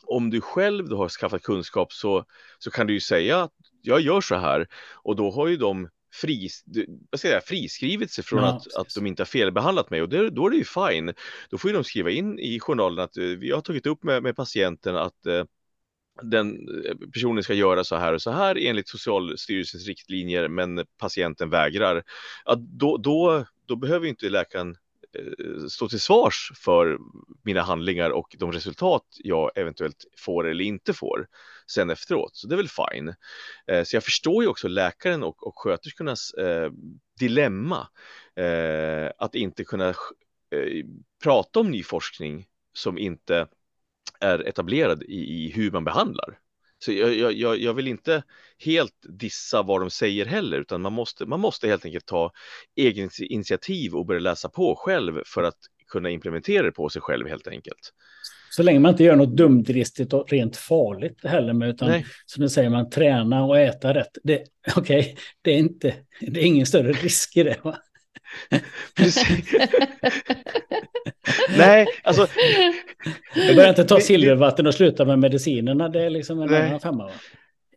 [0.04, 2.26] om du själv då har skaffat kunskap så,
[2.60, 4.68] så kan du ju säga att jag gör så här
[5.04, 6.49] och då har ju de fri,
[7.12, 10.10] vad säger jag, friskrivit sig från ja, att, att de inte har felbehandlat mig och
[10.10, 11.14] det, då är det ju fine.
[11.49, 14.24] Då får ju de skriva in i journalen att eh, vi har tagit upp med,
[14.24, 15.43] med patienten att eh,
[16.22, 16.51] den
[16.86, 22.03] eh, personen ska göra så här och så här enligt Socialstyrelsens riktlinjer men patienten vägrar.
[22.45, 24.76] Ja, då, då, då behöver inte läkaren
[25.18, 26.97] Eh, stå till svars för
[27.43, 31.28] mina handlingar och de resultat jag eventuellt får eller inte får
[31.72, 32.36] sen efteråt.
[32.36, 33.16] Så det är väl fine.
[33.68, 36.72] Eh, så jag förstår ju också läkaren och, och sköterskornas eh,
[37.20, 37.88] dilemma
[38.36, 40.86] eh, att inte kunna eh,
[41.24, 43.47] prata om ny forskning som inte
[44.20, 46.39] är etablerad i, i hur man behandlar.
[46.80, 48.23] Så jag, jag, jag vill inte
[48.65, 52.32] helt dissa vad de säger heller, utan man måste, man måste helt enkelt ta
[52.75, 55.57] egen initiativ och börja läsa på själv för att
[55.88, 57.93] kunna implementera det på sig själv helt enkelt.
[58.51, 62.05] Så länge man inte gör något dumdristigt och rent farligt heller, med, utan Nej.
[62.25, 64.17] som du säger, man tränar och äta rätt.
[64.23, 67.57] Okej, okay, det, är inte, det är ingen större risk i det.
[67.63, 67.77] Va?
[68.95, 69.53] Precis.
[71.57, 72.28] Nej, alltså.
[73.36, 75.89] Jag börjar inte ta silvervatten och sluta med medicinerna.
[75.89, 77.05] Det är liksom en annan femma.
[77.05, 77.12] Va?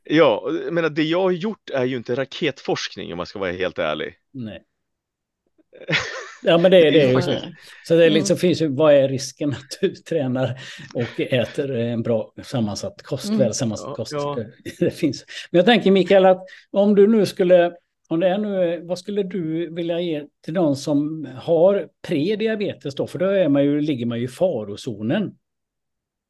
[0.05, 3.79] Ja, men det jag har gjort är ju inte raketforskning om man ska vara helt
[3.79, 4.15] ärlig.
[4.33, 4.63] Nej.
[6.43, 7.35] Ja, men det, det är ju så.
[7.89, 10.61] Så det är liksom, finns ju, vad är risken att du tränar
[10.95, 13.39] och äter en bra sammansatt kost, mm.
[13.39, 14.13] väl sammansatt ja, kost?
[14.13, 14.37] Ja.
[14.65, 15.25] Det, det, finns.
[15.51, 17.73] Men jag tänker Mikael att om du nu skulle
[18.13, 23.07] om det är nu, vad skulle du vilja ge till de som har prediabetes då?
[23.07, 25.37] För då är man ju, ligger man ju i farozonen.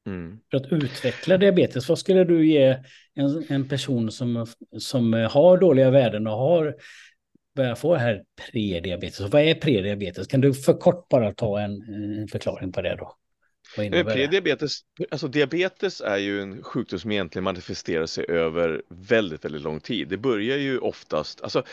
[0.07, 0.39] Mm.
[0.51, 2.79] För att utveckla diabetes, vad skulle du ge
[3.15, 4.47] en, en person som,
[4.79, 6.77] som har dåliga värden och har
[7.57, 9.21] börjar få här prediabetes?
[9.21, 10.27] vad är prediabetes?
[10.27, 11.83] Kan du för kort bara ta en,
[12.19, 13.17] en förklaring på det då?
[13.77, 19.81] Prediabetes, alltså diabetes är ju en sjukdom som egentligen manifesterar sig över väldigt, väldigt lång
[19.81, 20.09] tid.
[20.09, 21.65] Det börjar ju oftast, alltså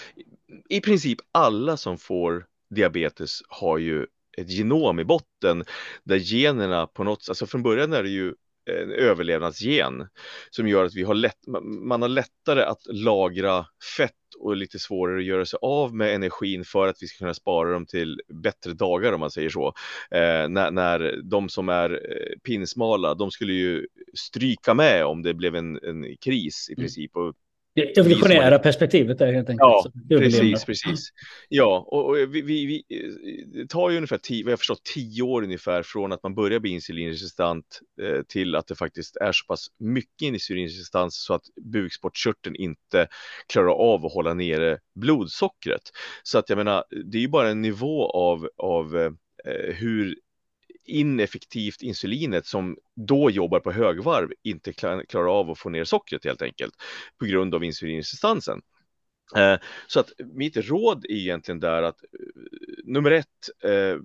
[0.70, 4.06] i princip alla som får diabetes har ju
[4.38, 5.64] ett genom i botten
[6.04, 8.34] där generna på något, alltså från början är det ju
[8.70, 10.08] en överlevnadsgen
[10.50, 13.66] som gör att vi har lätt, man har lättare att lagra
[13.98, 17.34] fett och lite svårare att göra sig av med energin för att vi ska kunna
[17.34, 19.68] spara dem till bättre dagar om man säger så.
[20.12, 25.34] Eh, när, när de som är eh, pinsmala, de skulle ju stryka med om det
[25.34, 26.82] blev en, en kris i mm.
[26.82, 27.16] princip.
[27.16, 27.34] Och
[27.76, 28.60] det evolutionära är...
[28.60, 29.60] perspektivet där helt enkelt.
[30.10, 31.10] Ja, precis, precis.
[31.50, 32.84] Ja, och, och vi, vi, vi,
[33.54, 36.60] det tar ju ungefär, tio, vad jag förstått, tio år ungefär från att man börjar
[36.60, 42.56] bli insulinresistent eh, till att det faktiskt är så pass mycket insulinresistens så att bukspottkörteln
[42.56, 43.08] inte
[43.48, 45.82] klarar av att hålla nere blodsockret.
[46.24, 50.16] Så att jag menar, det är ju bara en nivå av, av eh, hur
[50.90, 56.42] ineffektivt insulinet som då jobbar på högvarv inte klarar av att få ner sockret helt
[56.42, 56.74] enkelt
[57.20, 58.62] på grund av insulinresistansen.
[59.36, 62.44] Eh, så att mitt råd är egentligen där att eh,
[62.84, 63.98] nummer ett, eh,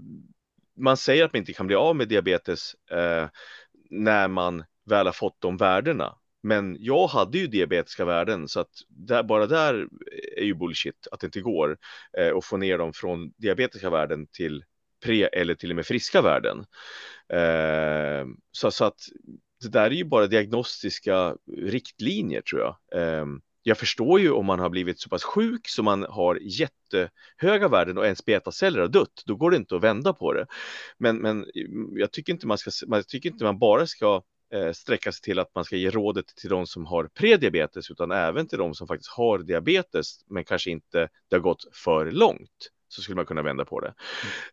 [0.76, 2.74] man säger att man inte kan bli av med diabetes
[3.90, 6.18] när man väl har fått de värdena.
[6.42, 9.88] Men jag hade ju diabetiska värden så att där, bara där
[10.36, 11.76] är ju bullshit att det inte går
[12.36, 14.64] att få ner dem från diabetiska värden till
[15.04, 16.58] pre eller till och med friska värden.
[17.32, 19.00] Eh, så, så, att
[19.62, 22.76] det där är ju bara diagnostiska riktlinjer tror jag.
[23.02, 23.26] Eh,
[23.66, 27.98] jag förstår ju om man har blivit så pass sjuk så man har jättehöga värden
[27.98, 30.46] och ens betaceller har dött, då går det inte att vända på det.
[30.98, 34.22] Men, men mm, jag tycker inte man ska, man tycker inte man bara ska
[34.54, 38.10] eh, sträcka sig till att man ska ge rådet till de som har prediabetes utan
[38.10, 42.70] även till de som faktiskt har diabetes men kanske inte det har gått för långt
[42.94, 43.94] så skulle man kunna vända på det.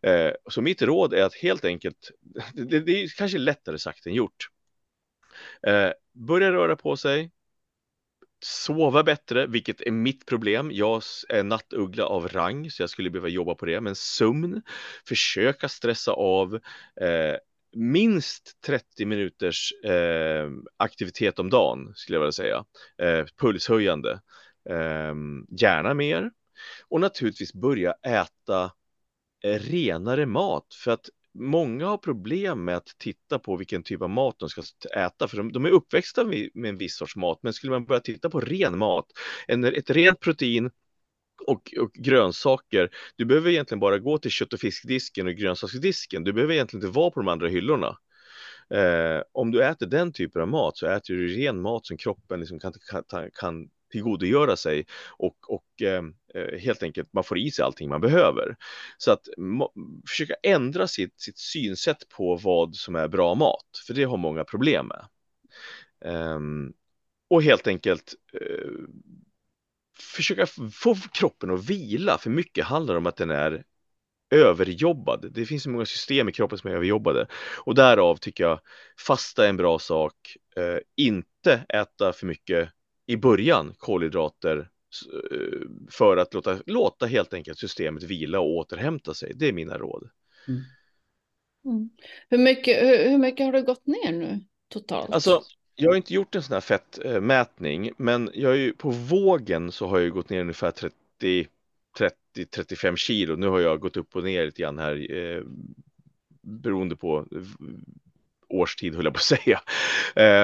[0.02, 0.26] Mm.
[0.26, 2.10] Eh, så mitt råd är att helt enkelt,
[2.54, 4.48] det, det är kanske lättare sagt än gjort.
[5.66, 7.30] Eh, börja röra på sig,
[8.44, 10.70] sova bättre, vilket är mitt problem.
[10.72, 13.80] Jag är nattuggla av rang, så jag skulle behöva jobba på det.
[13.80, 14.62] Men sömn,
[15.08, 16.54] försöka stressa av,
[17.00, 17.36] eh,
[17.72, 22.64] minst 30 minuters eh, aktivitet om dagen skulle jag vilja säga.
[22.98, 24.20] Eh, pulshöjande.
[24.70, 25.14] Eh,
[25.48, 26.30] gärna mer.
[26.88, 28.72] Och naturligtvis börja äta
[29.44, 34.10] eh, renare mat för att många har problem med att titta på vilken typ av
[34.10, 34.62] mat de ska
[34.96, 37.38] äta, för de, de är uppväxta med, med, en viss sorts mat.
[37.42, 39.06] Men skulle man börja titta på ren mat,
[39.46, 40.70] en, ett rent protein
[41.46, 42.90] och, och, grönsaker.
[43.16, 46.24] Du behöver egentligen bara gå till kött och fiskdisken och grönsaksdisken.
[46.24, 47.98] Du behöver egentligen inte vara på de andra hyllorna.
[48.70, 52.40] Eh, om du äter den typen av mat så äter du ren mat som kroppen
[52.40, 52.72] liksom kan,
[53.08, 57.88] kan, kan tillgodogöra sig och, och ehm, eh, helt enkelt man får i sig allting
[57.88, 58.56] man behöver.
[58.98, 59.28] Så att
[60.08, 64.44] försöka ändra sitt, sitt synsätt på vad som är bra mat, för det har många
[64.44, 65.06] problem med.
[66.04, 66.72] Um,
[67.30, 68.86] och helt enkelt uh,
[69.98, 73.64] försöka få kroppen att vila, för mycket handlar om att den är
[74.30, 75.32] överjobbad.
[75.32, 77.26] Det finns så många system i kroppen som är överjobbade
[77.64, 78.60] och därav tycker jag
[79.06, 80.36] fasta är en bra sak.
[80.58, 82.68] Uh, inte äta för mycket
[83.12, 89.32] i början kolhydrater eh, för att låta, låta helt enkelt systemet vila och återhämta sig.
[89.34, 90.10] Det är mina råd.
[90.48, 90.60] Mm.
[91.64, 91.90] Mm.
[92.28, 95.10] Hur, mycket, hur, hur, mycket har du gått ner nu totalt?
[95.10, 95.42] Alltså,
[95.74, 99.86] jag har inte gjort en sån här fettmätning, men jag är ju, på vågen så
[99.86, 101.46] har jag gått ner ungefär 30
[102.36, 103.36] 30-35 kilo.
[103.36, 105.42] Nu har jag gått upp och ner lite grann här eh,
[106.42, 107.26] beroende på
[108.48, 109.60] årstid höll jag på att säga.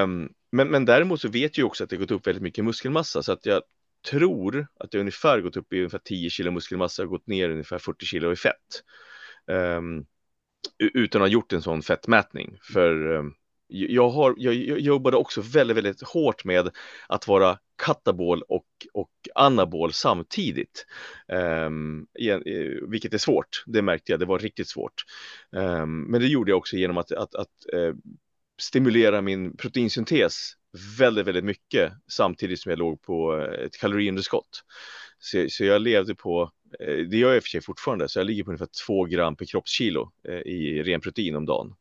[0.02, 3.22] Um, men, men däremot så vet jag också att det gått upp väldigt mycket muskelmassa
[3.22, 3.62] så att jag
[4.10, 7.78] tror att det ungefär gått upp i ungefär 10 kilo muskelmassa och gått ner ungefär
[7.78, 8.82] 40 kilo i fett.
[9.46, 10.06] Um,
[10.78, 12.58] utan att ha gjort en sån fettmätning.
[12.72, 13.34] För um,
[13.68, 16.70] jag, har, jag, jag jobbade också väldigt, väldigt hårt med
[17.08, 20.86] att vara katabol och, och anabol samtidigt.
[21.66, 25.04] Um, igen, eh, vilket är svårt, det märkte jag, det var riktigt svårt.
[25.50, 27.94] Um, men det gjorde jag också genom att, att, att uh,
[28.58, 30.52] stimulera min proteinsyntes
[30.98, 34.62] väldigt, väldigt mycket samtidigt som jag låg på eh, ett kaloriunderskott.
[35.18, 36.50] Så, så jag levde på,
[36.80, 39.04] eh, det gör jag i och för sig fortfarande, så jag ligger på ungefär 2
[39.04, 41.74] gram per kroppskilo eh, i ren protein om dagen.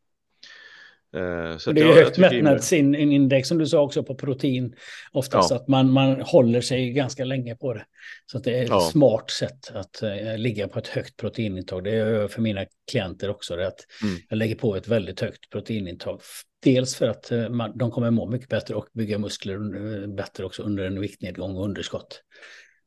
[1.58, 4.74] Så det är högt mättnadsindex som du sa också på protein.
[5.12, 5.56] Oftast ja.
[5.56, 7.84] att man, man håller sig ganska länge på det.
[8.26, 8.80] Så det är ett ja.
[8.80, 11.84] smart sätt att uh, ligga på ett högt proteinintag.
[11.84, 13.56] Det gör jag för mina klienter också.
[13.56, 14.16] Det att mm.
[14.28, 16.20] Jag lägger på ett väldigt högt proteinintag
[16.62, 20.44] Dels för att eh, man, de kommer må mycket bättre och bygga muskler eh, bättre
[20.44, 22.22] också under en viktnedgång och underskott.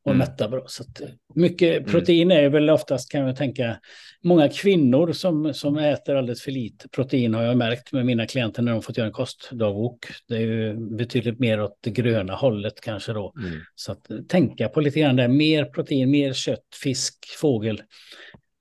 [0.04, 0.18] Och mm.
[0.18, 0.64] mätta bra.
[0.66, 1.90] Så att, eh, mycket mm.
[1.90, 3.76] protein är väl oftast kan jag tänka,
[4.22, 8.62] många kvinnor som, som äter alldeles för lite protein har jag märkt med mina klienter
[8.62, 10.06] när de fått göra en kostdagbok.
[10.28, 13.32] Det är ju betydligt mer åt det gröna hållet kanske då.
[13.38, 13.60] Mm.
[13.74, 17.82] Så att tänka på lite grann där, mer protein, mer kött, fisk, fågel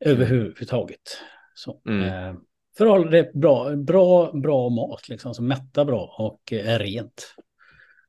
[0.06, 1.18] överhuvudtaget.
[1.54, 2.36] Så, mm.
[2.78, 7.36] för det är bra, bra, bra mat liksom, som mättar bra och är rent.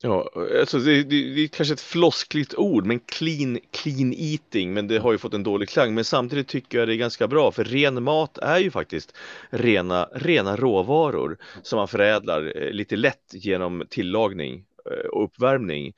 [0.04, 0.30] Ja,
[0.60, 4.98] alltså det, det, det är kanske ett floskligt ord, men clean, clean eating, men det
[4.98, 5.94] har ju fått en dålig klang.
[5.94, 9.16] Men samtidigt tycker jag det är ganska bra, för ren mat är ju faktiskt
[9.50, 15.92] rena, rena råvaror som man förädlar eh, lite lätt genom tillagning eh, och uppvärmning.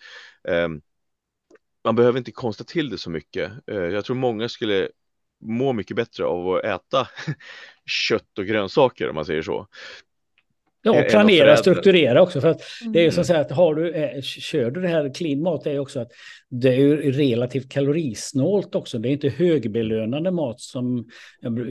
[0.48, 0.80] Ehm,
[1.84, 3.52] man behöver inte konsta till det så mycket.
[3.66, 4.88] Eh, jag tror många skulle
[5.40, 7.08] må mycket bättre av att äta
[7.86, 9.68] kött och grönsaker om man säger så.
[10.84, 12.40] Ja, och planera och strukturera också.
[12.40, 12.62] För att
[12.92, 15.42] det är ju så att säga att har du, eh, kör du det här clean
[15.42, 16.12] mat, det är också att
[16.50, 18.98] det är ju relativt kalorisnålt också.
[18.98, 21.04] Det är inte högbelönande mat som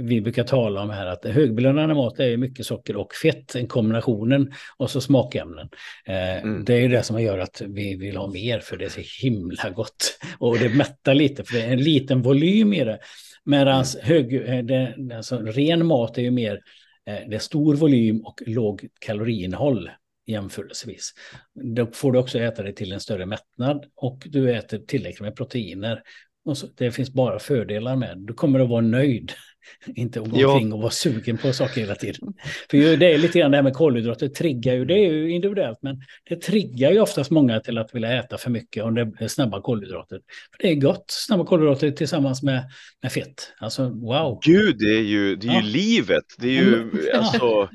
[0.01, 1.05] vi brukar tala om här.
[1.05, 5.70] Att högbelönande mat är mycket socker och fett, en kombinationen och så smakämnen.
[6.05, 6.66] Eh, mm.
[6.66, 9.01] Det är ju det som gör att vi vill ha mer för det är så
[9.26, 10.20] himla gott.
[10.39, 12.99] Och det mättar lite för det är en liten volym i det.
[13.45, 13.86] Medan mm.
[14.01, 16.59] hög, eh, det, alltså, ren mat är ju mer Eh,
[17.06, 19.89] Eh, det är stor volym och låg kaloriinnehåll
[20.26, 21.14] jämförelsevis.
[21.54, 25.36] Då får du också äta det till en större mättnad och du äter tillräckligt med
[25.36, 26.04] proteiner.
[26.45, 29.32] Och så, det finns bara fördelar med Du kommer att vara nöjd
[29.95, 30.51] inte att gå ja.
[30.51, 32.34] omkring och vara sugen på saker hela tiden.
[32.70, 35.78] För det är lite grann det här med kolhydrater, triggar ju, det är ju individuellt,
[35.82, 39.28] men det triggar ju oftast många till att vilja äta för mycket om det är
[39.28, 40.20] snabba kolhydrater.
[40.55, 42.64] För det är gott, snabba kolhydrater tillsammans med,
[43.01, 43.53] med fett.
[43.59, 44.39] Alltså wow.
[44.45, 45.61] Gud, det är ju, det är ja.
[45.61, 46.24] ju livet.
[46.38, 47.18] Det är ju ja.
[47.18, 47.70] alltså...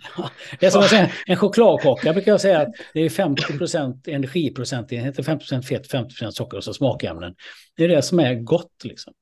[0.61, 4.09] Det är som att säga, en chokladkaka brukar jag säga att det är 50 procent
[4.09, 7.35] energiprocentenheter, 50 procent fett, 50 procent socker och så smakämnen.
[7.77, 9.13] Det är det som är gott liksom.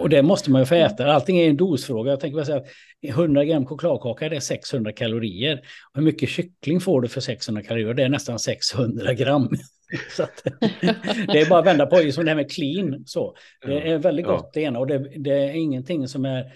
[0.00, 1.12] Och det måste man ju få äta.
[1.12, 2.10] Allting är en dosfråga.
[2.10, 2.66] Jag tänker bara säga att
[3.02, 5.56] 100 gram chokladkaka det är 600 kalorier.
[5.92, 7.94] Och hur mycket kyckling får du för 600 kalorier?
[7.94, 9.50] Det är nästan 600 gram.
[10.16, 10.44] Så att,
[11.32, 13.02] det är bara att vända på det, som det här med clean.
[13.06, 13.34] Så.
[13.66, 16.52] Det är väldigt gott det ena och det, det är ingenting som är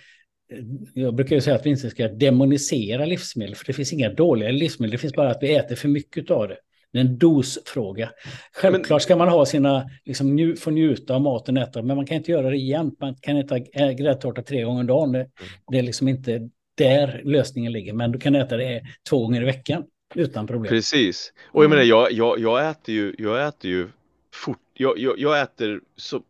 [0.95, 4.51] jag brukar ju säga att vi inte ska demonisera livsmedel, för det finns inga dåliga
[4.51, 6.57] livsmedel, det finns bara att vi äter för mycket av det.
[6.93, 8.11] Det är en dosfråga.
[8.53, 12.07] Självklart ska man ha sina, liksom, nju, få njuta av maten och äta, men man
[12.07, 13.01] kan inte göra det jämt.
[13.01, 15.13] Man kan inte äta gräddtårta tre gånger om dagen.
[15.13, 15.27] Det,
[15.71, 19.45] det är liksom inte där lösningen ligger, men du kan äta det två gånger i
[19.45, 19.85] veckan
[20.15, 20.71] utan problem.
[20.71, 21.33] Precis.
[21.47, 23.89] Och jag menar, jag, jag, jag äter ju, jag äter ju
[24.35, 26.23] fort, jag, jag, jag äter så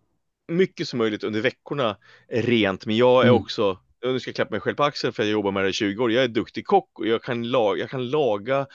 [0.48, 1.96] mycket som möjligt under veckorna
[2.28, 3.42] rent, men jag är mm.
[3.42, 5.72] också nu ska jag klappa mig själv på axeln för jag jobbar med det i
[5.72, 6.12] 20 år.
[6.12, 8.66] Jag är duktig kock och jag kan, laga, jag kan laga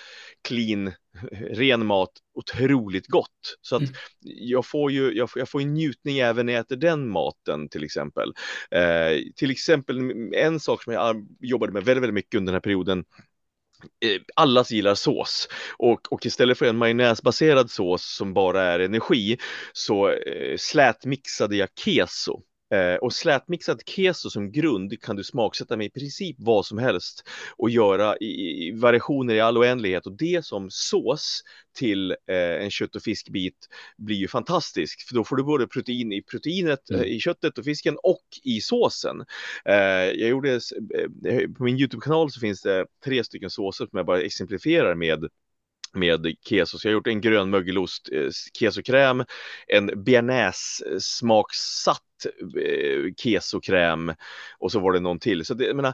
[0.42, 0.92] clean,
[1.32, 3.58] ren mat otroligt gott.
[3.62, 3.94] Så att mm.
[4.22, 7.70] jag får ju jag får, jag får en njutning även när jag äter den maten
[7.70, 8.34] till exempel.
[8.72, 12.62] Eh, till exempel en sak som jag jobbade med väldigt, väldigt mycket under den här
[12.62, 13.06] perioden
[14.06, 15.48] eh, allas gillar sås
[15.78, 19.38] och, och istället för en majonnäsbaserad sås som bara är energi
[19.74, 22.42] så eh, slätmixade jag keso
[22.74, 27.24] Eh, och slätmixad keso som grund kan du smaksätta med i princip vad som helst
[27.58, 31.42] och göra i, i variationer i all oändlighet och det som sås
[31.76, 33.68] till eh, en kött och fiskbit
[33.98, 37.02] blir ju fantastisk för då får du både protein i proteinet, mm.
[37.02, 39.26] eh, i köttet och fisken och i såsen.
[39.66, 39.76] Eh,
[40.22, 40.54] jag gjorde,
[41.26, 45.28] eh, på min YouTube-kanal så finns det tre stycken såser som jag bara exemplifierar med
[45.96, 46.78] med keso.
[46.78, 48.30] Så jag har gjort en grön mögelost eh,
[48.60, 49.26] kesokräm,
[49.68, 52.26] en bearnaise smaksatt
[52.58, 54.14] eh, kesokräm
[54.58, 55.46] och så var det någon till.
[55.46, 55.94] Så det, jag menar,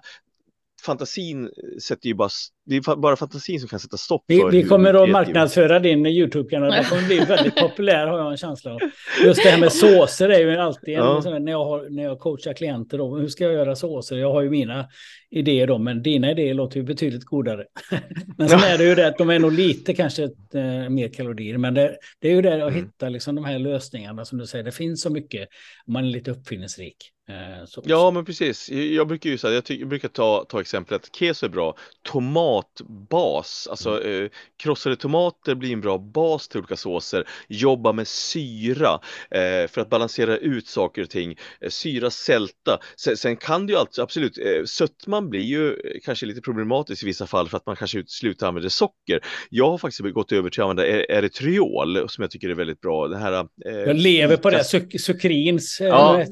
[0.85, 1.49] fantasin
[1.81, 2.29] sätter ju bara,
[2.65, 6.71] det är bara fantasin som kan sätta stopp vi, Vi kommer att marknadsföra din YouTube-kanal,
[6.71, 8.79] det kommer bli väldigt populär har jag en känsla av.
[9.23, 11.39] Just det här med såser är ju alltid en, ja.
[11.39, 14.17] när, jag har, när jag coachar klienter, då, hur ska jag göra såser?
[14.17, 14.87] Jag har ju mina
[15.31, 17.65] idéer då, men dina idéer låter ju betydligt godare.
[18.37, 21.57] men sen är det ju det att de är nog lite kanske äh, mer kalorier,
[21.57, 22.85] men det, det är ju det att mm.
[22.85, 25.49] hitta liksom de här lösningarna som du säger, det finns så mycket,
[25.87, 27.11] man är lite uppfinningsrik.
[27.29, 28.69] Eh, så, ja, men precis.
[28.69, 34.01] Jag brukar ju säga, jag, jag, brukar ta, ta exemplet, keso är bra, tomatbas, alltså
[34.01, 34.23] mm.
[34.23, 38.99] eh, krossade tomater blir en bra bas till olika såser, jobba med syra
[39.31, 42.79] eh, för att balansera ut saker och ting, eh, syra, sälta.
[42.97, 47.03] Sen, sen, kan det ju alltså, absolut, eh, sötman blir ju eh, kanske lite problematiskt
[47.03, 49.21] i vissa fall för att man kanske slutar använda socker.
[49.49, 52.81] Jag har faktiskt gått över till att använda e-, erytriol som jag tycker är väldigt
[52.81, 53.07] bra.
[53.07, 54.63] Det här, jag lever på det,
[54.99, 56.23] sukrins, ja,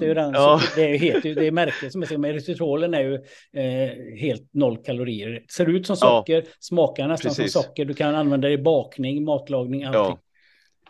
[0.76, 0.87] det.
[0.88, 3.16] Det är heter det är är men erytritrolen är ju
[3.54, 5.44] eh, helt noll kalorier.
[5.52, 7.54] Ser ut som socker, ja, smakar nästan precis.
[7.54, 7.86] som socker.
[7.86, 10.02] Du kan använda det i bakning, matlagning, allting.
[10.02, 10.20] Ja.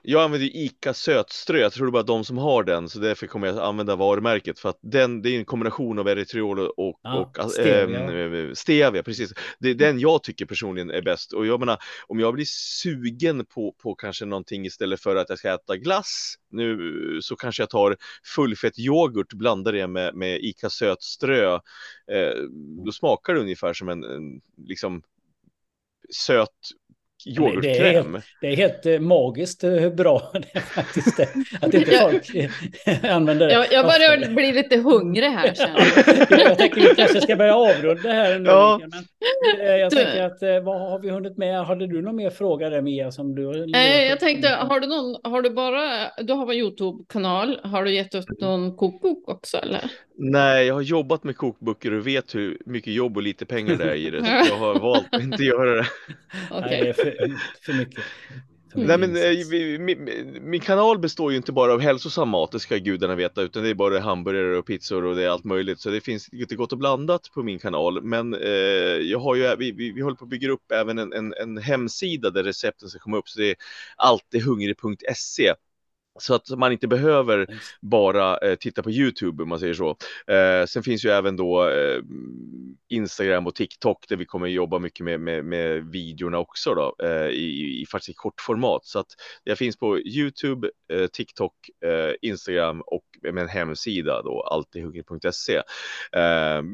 [0.10, 3.28] Jag använder ICA sötströ, jag tror det är bara de som har den, så därför
[3.28, 7.32] kommer jag använda varumärket för att den, det är en kombination av erytriol och, Ja,
[7.44, 8.48] och stevia.
[8.48, 9.34] äh, stevia, precis.
[9.60, 11.78] Det är den jag tycker personligen är bäst och jag menar,
[12.08, 16.36] om jag blir sugen på, på kanske någonting istället för att jag ska äta glass
[16.52, 17.98] nu så kanske jag tar
[18.36, 21.54] fullfett yoghurt, blandar det med, med ICA sötströ.
[22.12, 22.34] Eh,
[22.86, 25.02] då smakar det ungefär som en, en liksom
[26.16, 26.50] söt
[27.28, 28.22] yoghurtkräm.
[28.42, 31.18] Det är helt eh, magiskt eh, hur bra det är faktiskt.
[31.18, 31.30] Det.
[31.62, 32.32] Att inte folk
[33.10, 33.54] använder det.
[33.54, 36.58] Jag, jag börjar bli lite hungrig här känner jag.
[36.58, 38.50] tänker vi kanske ska börja avrunda här nu.
[38.50, 38.80] Ja.
[38.82, 41.66] Men, eh, jag tänker att vad har vi hunnit med?
[41.66, 43.66] Hade du någon mer fråga där Mia som du?
[44.10, 48.16] Jag tänkte, har du någon, har du bara, du har en YouTube-kanal, har du gett
[48.16, 49.92] ut någon kokbok också eller?
[50.20, 53.92] Nej, jag har jobbat med kokböcker och vet hur mycket jobb och lite pengar det
[53.92, 54.26] är i det.
[54.26, 55.88] Så jag har valt att inte göra det.
[56.52, 56.62] Okej.
[56.62, 58.04] Nej, det är för, för mycket.
[58.76, 59.52] Nej, men eh, insats.
[59.52, 60.10] vi, min,
[60.42, 63.70] min kanal består ju inte bara av hälsosam mat, det ska gudarna veta, utan det
[63.70, 65.80] är bara hamburgare och pizzor och det är allt möjligt.
[65.80, 68.02] Så det finns lite gott och blandat på min kanal.
[68.04, 68.50] Men eh,
[69.12, 71.58] jag har ju, vi, vi, vi håller på att bygga upp även en, en, en
[71.58, 73.30] hemsida där recepten ska komma upp.
[73.30, 73.56] Så det är
[73.98, 75.54] alltidhungrig.se.
[76.20, 77.48] Så att man inte behöver
[77.82, 79.90] bara eh, titta på YouTube om man säger så.
[80.34, 82.02] Eh, sen finns ju även då eh,
[82.90, 87.28] Instagram och TikTok där vi kommer jobba mycket med, med, med videorna också då eh,
[87.28, 88.86] i, i faktiskt i kortformat.
[88.86, 89.08] Så att
[89.44, 91.54] jag finns på YouTube, eh, TikTok,
[91.86, 95.56] eh, Instagram och med en hemsida då alltidhungrig.se.
[95.56, 95.64] Eh,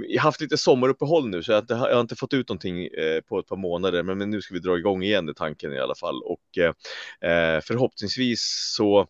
[0.07, 2.89] jag har haft lite sommaruppehåll nu så jag jag har inte fått ut någonting
[3.27, 5.79] på ett par månader men, men nu ska vi dra igång igen i tanken i
[5.79, 6.41] alla fall och
[7.63, 9.07] förhoppningsvis så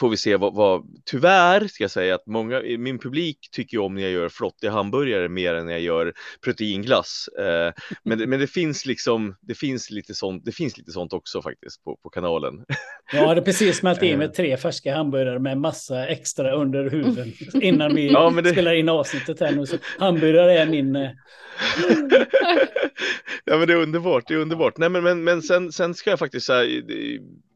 [0.00, 3.94] får vi se vad, vad, tyvärr ska jag säga att många, min publik tycker om
[3.94, 6.12] när jag gör flottiga hamburgare mer än när jag gör
[6.44, 7.28] proteinglass.
[7.38, 7.72] Eh,
[8.02, 11.42] men, det, men det finns liksom, det finns lite sånt, det finns lite sånt också
[11.42, 12.54] faktiskt på, på kanalen.
[13.12, 14.18] Jag hade precis smält in Eh.
[14.18, 17.32] med tre färska hamburgare med massa extra under huven
[17.62, 19.66] innan vi Ja, det- spelar in avsnittet här nu.
[19.66, 20.96] Så hamburgare är min...
[20.96, 21.10] eh,
[23.44, 24.78] ja men det är underbart, det är underbart.
[24.78, 26.82] Nej men, men, men sen, sen ska jag faktiskt säga,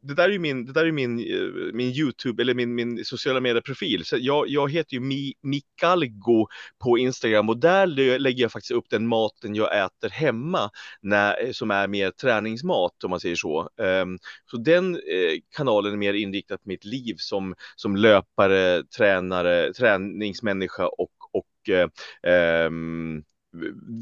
[0.03, 3.05] det, där är ju min, det där är min, eh, min YouTube eller min, min
[3.05, 4.05] sociala medieprofil.
[4.05, 6.47] Så jag, jag heter ju Mi, Mikalgo
[6.79, 7.87] på Instagram och där
[8.19, 10.71] lägger jag faktiskt upp den maten jag äter hemma
[11.01, 13.69] när, eh, som är mer träningsmat om man säger så.
[13.77, 14.19] Um,
[14.51, 20.87] så den eh, kanalen är mer inriktad på mitt liv som, som löpare, tränare, träningsmänniska
[20.87, 23.25] och, och eh, um,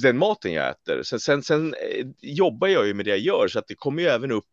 [0.00, 1.02] den maten jag äter.
[1.02, 4.02] Sen, sen, sen eh, jobbar jag ju med det jag gör så att det kommer
[4.02, 4.48] ju även upp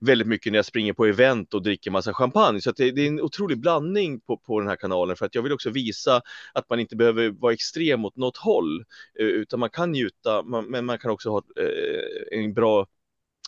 [0.00, 2.60] väldigt mycket när jag springer på event och dricker massa champagne.
[2.60, 5.34] Så att det, det är en otrolig blandning på, på den här kanalen för att
[5.34, 6.22] jag vill också visa
[6.54, 8.84] att man inte behöver vara extrem åt något håll
[9.18, 12.86] eh, utan man kan njuta man, men man kan också ha eh, en bra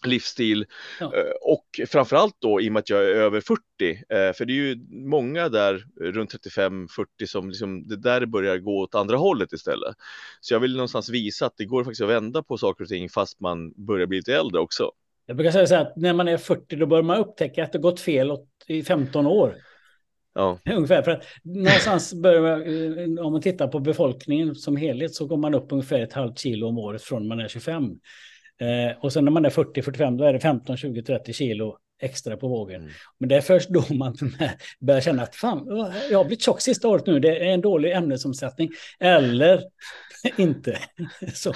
[0.06, 0.66] livsstil
[1.00, 1.14] Ja.
[1.16, 4.52] Eh, och framförallt då i och med att jag är över 40 eh, för det
[4.52, 6.88] är ju många där runt 35-40
[7.26, 9.96] som liksom det där börjar gå åt andra hållet istället.
[10.40, 13.08] Så jag vill någonstans visa att det går faktiskt att vända på saker och ting
[13.08, 14.90] fast man börjar bli lite äldre också.
[15.26, 17.72] Jag brukar säga så här att när man är 40 då börjar man upptäcka att
[17.72, 18.32] det gått fel
[18.66, 19.54] i 15 år.
[20.34, 21.02] Ja, Ungefär.
[21.02, 25.36] För att någonstans börjar man, eh, om man tittar på befolkningen som helhet så går
[25.36, 27.90] man upp ungefär ett halvt kilo om året från man är 25.
[28.60, 32.36] Eh, och sen när man är 40-45 då är det 15, 20, 30 kilo extra
[32.36, 32.80] på vågen.
[32.80, 32.92] Mm.
[33.18, 34.16] Men det är först då man
[34.80, 35.66] börjar känna att fan,
[36.10, 38.70] jag har blivit tjock sista året nu, det är en dålig ämnesomsättning.
[39.00, 39.62] Eller
[40.36, 40.78] inte.
[41.34, 41.52] Så,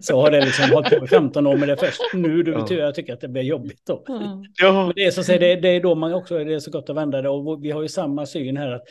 [0.00, 2.52] så har det liksom hållit på i 15 år, men det är först nu du
[2.52, 2.66] Ja.
[2.70, 4.04] jag tycker att det blir jobbigt då.
[4.06, 4.86] Ja.
[4.86, 6.70] Men det är så att säga, det, det är då man också det är så
[6.70, 8.82] gott att vända det och vi har ju samma syn här att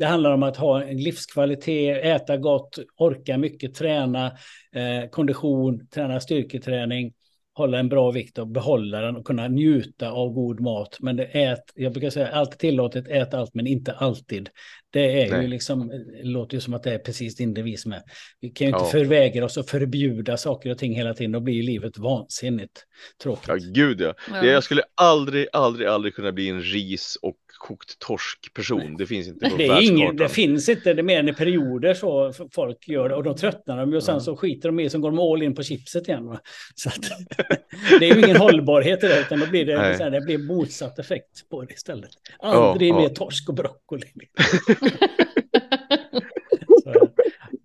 [0.00, 4.26] det handlar om att ha en livskvalitet, äta gott, orka mycket, träna,
[4.74, 7.12] eh, kondition, träna styrketräning,
[7.54, 10.96] hålla en bra vikt och behålla den och kunna njuta av god mat.
[11.00, 14.48] Men det ät, jag brukar säga allt är tillåtet, ät allt men inte alltid.
[14.90, 18.02] Det är ju liksom, det låter ju som att det är precis din devis med.
[18.40, 18.90] Vi kan ju inte Ja.
[18.90, 22.84] förvägra oss att förbjuda saker och ting hela tiden, då blir livet vansinnigt
[23.22, 23.48] tråkigt.
[23.48, 24.14] ja, gud ja.
[24.30, 24.40] Ja.
[24.40, 28.96] Det, jag skulle aldrig, aldrig, aldrig kunna bli en ris och kokt torsk person.
[28.96, 31.32] Det finns inte på Det, är ingen, det finns inte, det är mer än i
[31.32, 34.20] perioder så folk gör det och då tröttnar de och sen Ja.
[34.20, 36.26] så skiter de i så går de all in på chipset igen.
[36.26, 36.40] Va?
[36.74, 36.96] Så att,
[38.00, 39.96] det är ju ingen hållbarhet i det utan då blir det, Nej.
[39.96, 42.10] så här, det blir motsatt effekt på det istället.
[42.38, 43.08] Aldrig Ja, mer ja.
[43.14, 44.06] torsk och broccoli.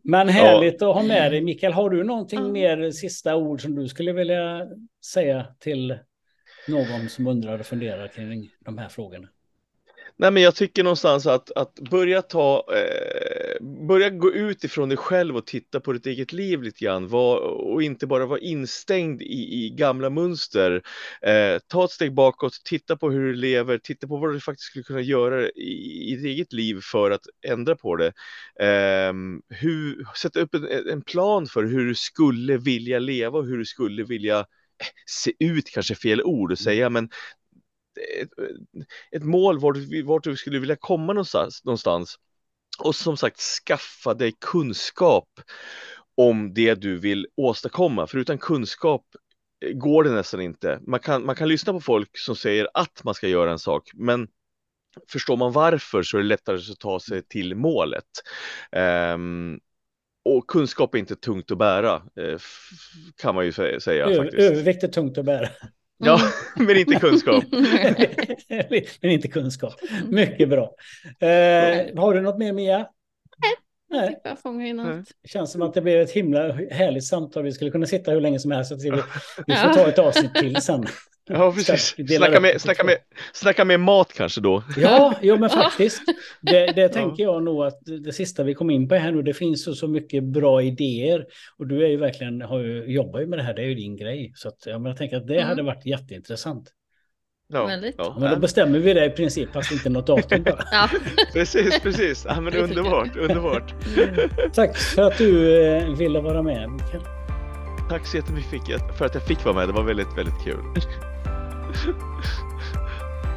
[0.04, 1.41] Men härligt att ha med dig.
[1.41, 2.48] Mikael, har du någonting Ja.
[2.48, 4.68] mer sista ord som du skulle vilja
[5.06, 5.98] säga till
[6.68, 9.28] någon som undrar och funderar kring de här frågorna?
[10.18, 14.97] Nej, men jag tycker någonstans att, att börja ta, eh, börja gå ut ifrån dig
[14.97, 19.21] själv och titta på ditt eget liv lite grann var, och inte bara vara instängd
[19.21, 20.82] i, i gamla mönster.
[21.21, 24.67] Eh, ta ett steg bakåt, titta på hur du lever, titta på vad du faktiskt
[24.70, 28.13] skulle kunna göra i, i ditt eget liv för att ändra på det.
[28.59, 29.13] Eh,
[29.50, 33.66] hur, sätta upp en, en plan för hur du skulle vilja leva och hur du
[33.66, 34.46] skulle vilja eh,
[35.05, 37.09] se ut, kanske fel ord att säga, men
[38.22, 38.30] ett,
[39.12, 42.20] ett mål vart du, vart du skulle vilja komma någonstans, någonstans.
[42.80, 45.30] Och som sagt, skaffa dig kunskap
[46.16, 48.08] om det du vill åstadkomma.
[48.08, 49.05] För utan kunskap
[49.66, 50.80] eh, går det nästan inte.
[50.88, 53.92] Man kan, man kan lyssna på folk som säger att man ska göra en sak,
[53.93, 54.28] men
[55.12, 58.05] förstår man varför så är det lättare att ta sig till målet.
[59.16, 59.59] Um,
[60.26, 62.39] och kunskap är inte tungt att bära, eh,
[63.16, 64.05] kan man ju säga.
[64.05, 65.50] Ö övervikt är tungt att bära.
[65.97, 66.32] Ja, mm.
[66.67, 67.43] men inte kunskap.
[69.01, 69.74] men inte kunskap.
[70.09, 70.72] Mycket bra.
[71.20, 72.88] Eh, har du något mer Mia?
[73.89, 74.20] Nej.
[74.24, 75.12] Jag fångar in allt.
[75.24, 77.43] Det känns som att det blev ett himla härligt samtal.
[77.43, 78.71] Vi skulle kunna sitta hur länge som helst.
[78.71, 78.91] Vi,
[79.47, 80.86] vi får ta ett avsnitt till sen.
[81.28, 81.95] Ja, precis.
[82.17, 82.97] Snacka med, snacka, med,
[83.33, 84.63] snacka med mat kanske då.
[84.78, 86.01] Ja, ja men faktiskt.
[86.41, 89.33] Det, det tänker jag nog att det sista vi kom in på här nu, det
[89.33, 91.25] finns så, så mycket bra idéer.
[91.57, 93.75] Och du är ju verkligen, har ju, jobbar ju med det här, det är ju
[93.75, 94.32] din grej.
[94.36, 95.47] Så att, ja, men jag tänker att det mm.
[95.47, 96.71] hade varit jätteintressant.
[97.47, 98.16] Ja, ja.
[98.20, 100.63] Men då bestämmer vi det i princip, fast inte något datum bara.
[100.72, 100.89] ja.
[101.34, 102.26] Precis, precis.
[102.30, 103.74] Ja, men underbart, underbart.
[103.97, 104.30] Mm.
[104.54, 107.04] Tack för att du eh, ville vara med, Mikael.
[107.89, 109.70] Tack så jättemycket för att jag fick vara med.
[109.70, 110.63] Det var väldigt, väldigt kul.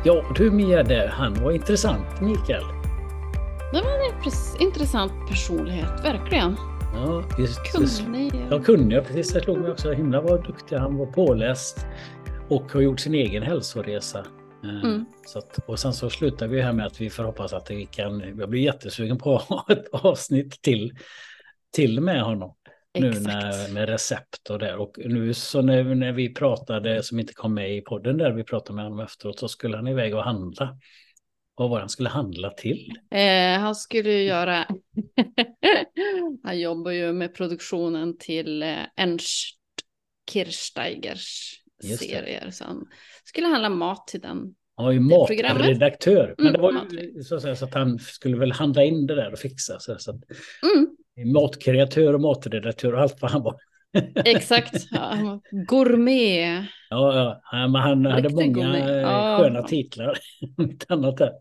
[0.05, 2.65] Ja du Mia, han var intressant Mikael.
[3.73, 6.57] Det var en intressant personlighet, verkligen.
[6.95, 8.47] Ja, just, kunnig.
[8.51, 9.07] Ja, kunnig.
[9.07, 9.93] Precis, det slog mig också.
[9.93, 11.87] Himla vad duktig han var påläst
[12.49, 14.27] och har gjort sin egen hälsoresa.
[14.65, 15.05] Eh, mm.
[15.27, 17.87] Så att, och sen så slutar vi här med att vi får hoppas att vi
[17.87, 20.93] kan, jag blir jättesugen på att ha ett avsnitt till,
[21.73, 22.55] till med honom.
[22.99, 24.77] Nu när, med recept och det.
[24.77, 28.45] Och nu så när, när vi pratade, som inte kom med i podden där vi
[28.45, 30.79] pratade med honom efteråt, så skulle han iväg och handla.
[31.55, 32.93] Vad var han skulle handla till?
[33.11, 34.67] Eh, han skulle ju göra,
[36.43, 39.59] han jobbar ju med produktionen till eh, Ernst
[40.31, 42.51] Kirchsteigers serier.
[42.51, 42.87] Så han
[43.25, 44.55] skulle handla mat till den.
[44.77, 46.35] Han var ju matredaktör.
[46.39, 49.07] Men mm, det var ju så, att, säga, så att han skulle väl handla in
[49.07, 49.79] det där och fixa.
[49.79, 50.21] Så, så att,
[50.75, 50.89] mm
[51.25, 53.57] matkreatör och matredaktör och allt vad han var.
[54.25, 56.65] Exakt, ja, gourmet.
[56.91, 59.05] Ja, ja, men han hade många gourmet.
[59.05, 60.19] Eh, sköna titlar.
[60.89, 61.33] annat där.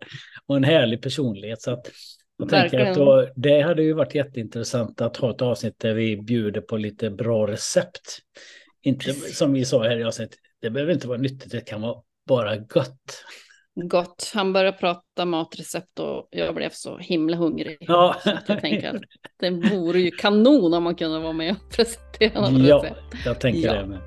[0.45, 1.61] Och en härlig personlighet.
[1.61, 1.91] Så att
[2.37, 6.17] jag tänker att då, det hade ju varit jätteintressant att ha ett avsnitt där vi
[6.17, 8.19] bjuder på lite bra recept.
[8.87, 12.01] Inte som vi sa här i avsnittet, det behöver inte vara nyttigt, det kan vara
[12.27, 13.23] bara gott
[13.85, 14.31] gott.
[14.33, 17.77] Han började prata matrecept och jag blev så himla hungrig.
[17.79, 18.15] Ja.
[18.23, 19.01] Så jag tänker att
[19.39, 23.25] det vore ju kanon om man kunde vara med och presentera något Ja, recept.
[23.25, 23.73] jag tänker ja.
[23.73, 23.99] det med.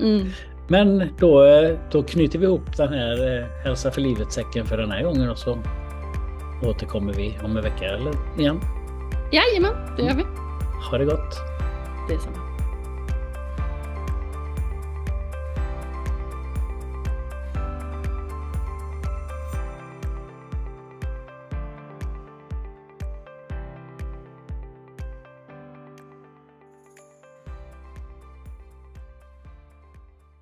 [0.00, 0.28] Mm.
[0.68, 1.44] Men då,
[1.92, 5.38] då knyter vi ihop den här eh, Hälsa för livet-säcken för den här gången och
[5.38, 5.58] så
[6.64, 8.60] återkommer vi om en vecka eller igen.
[9.32, 10.22] Jajamän, det gör vi.
[10.90, 11.36] Ha det gott.
[12.08, 12.47] Detsamma.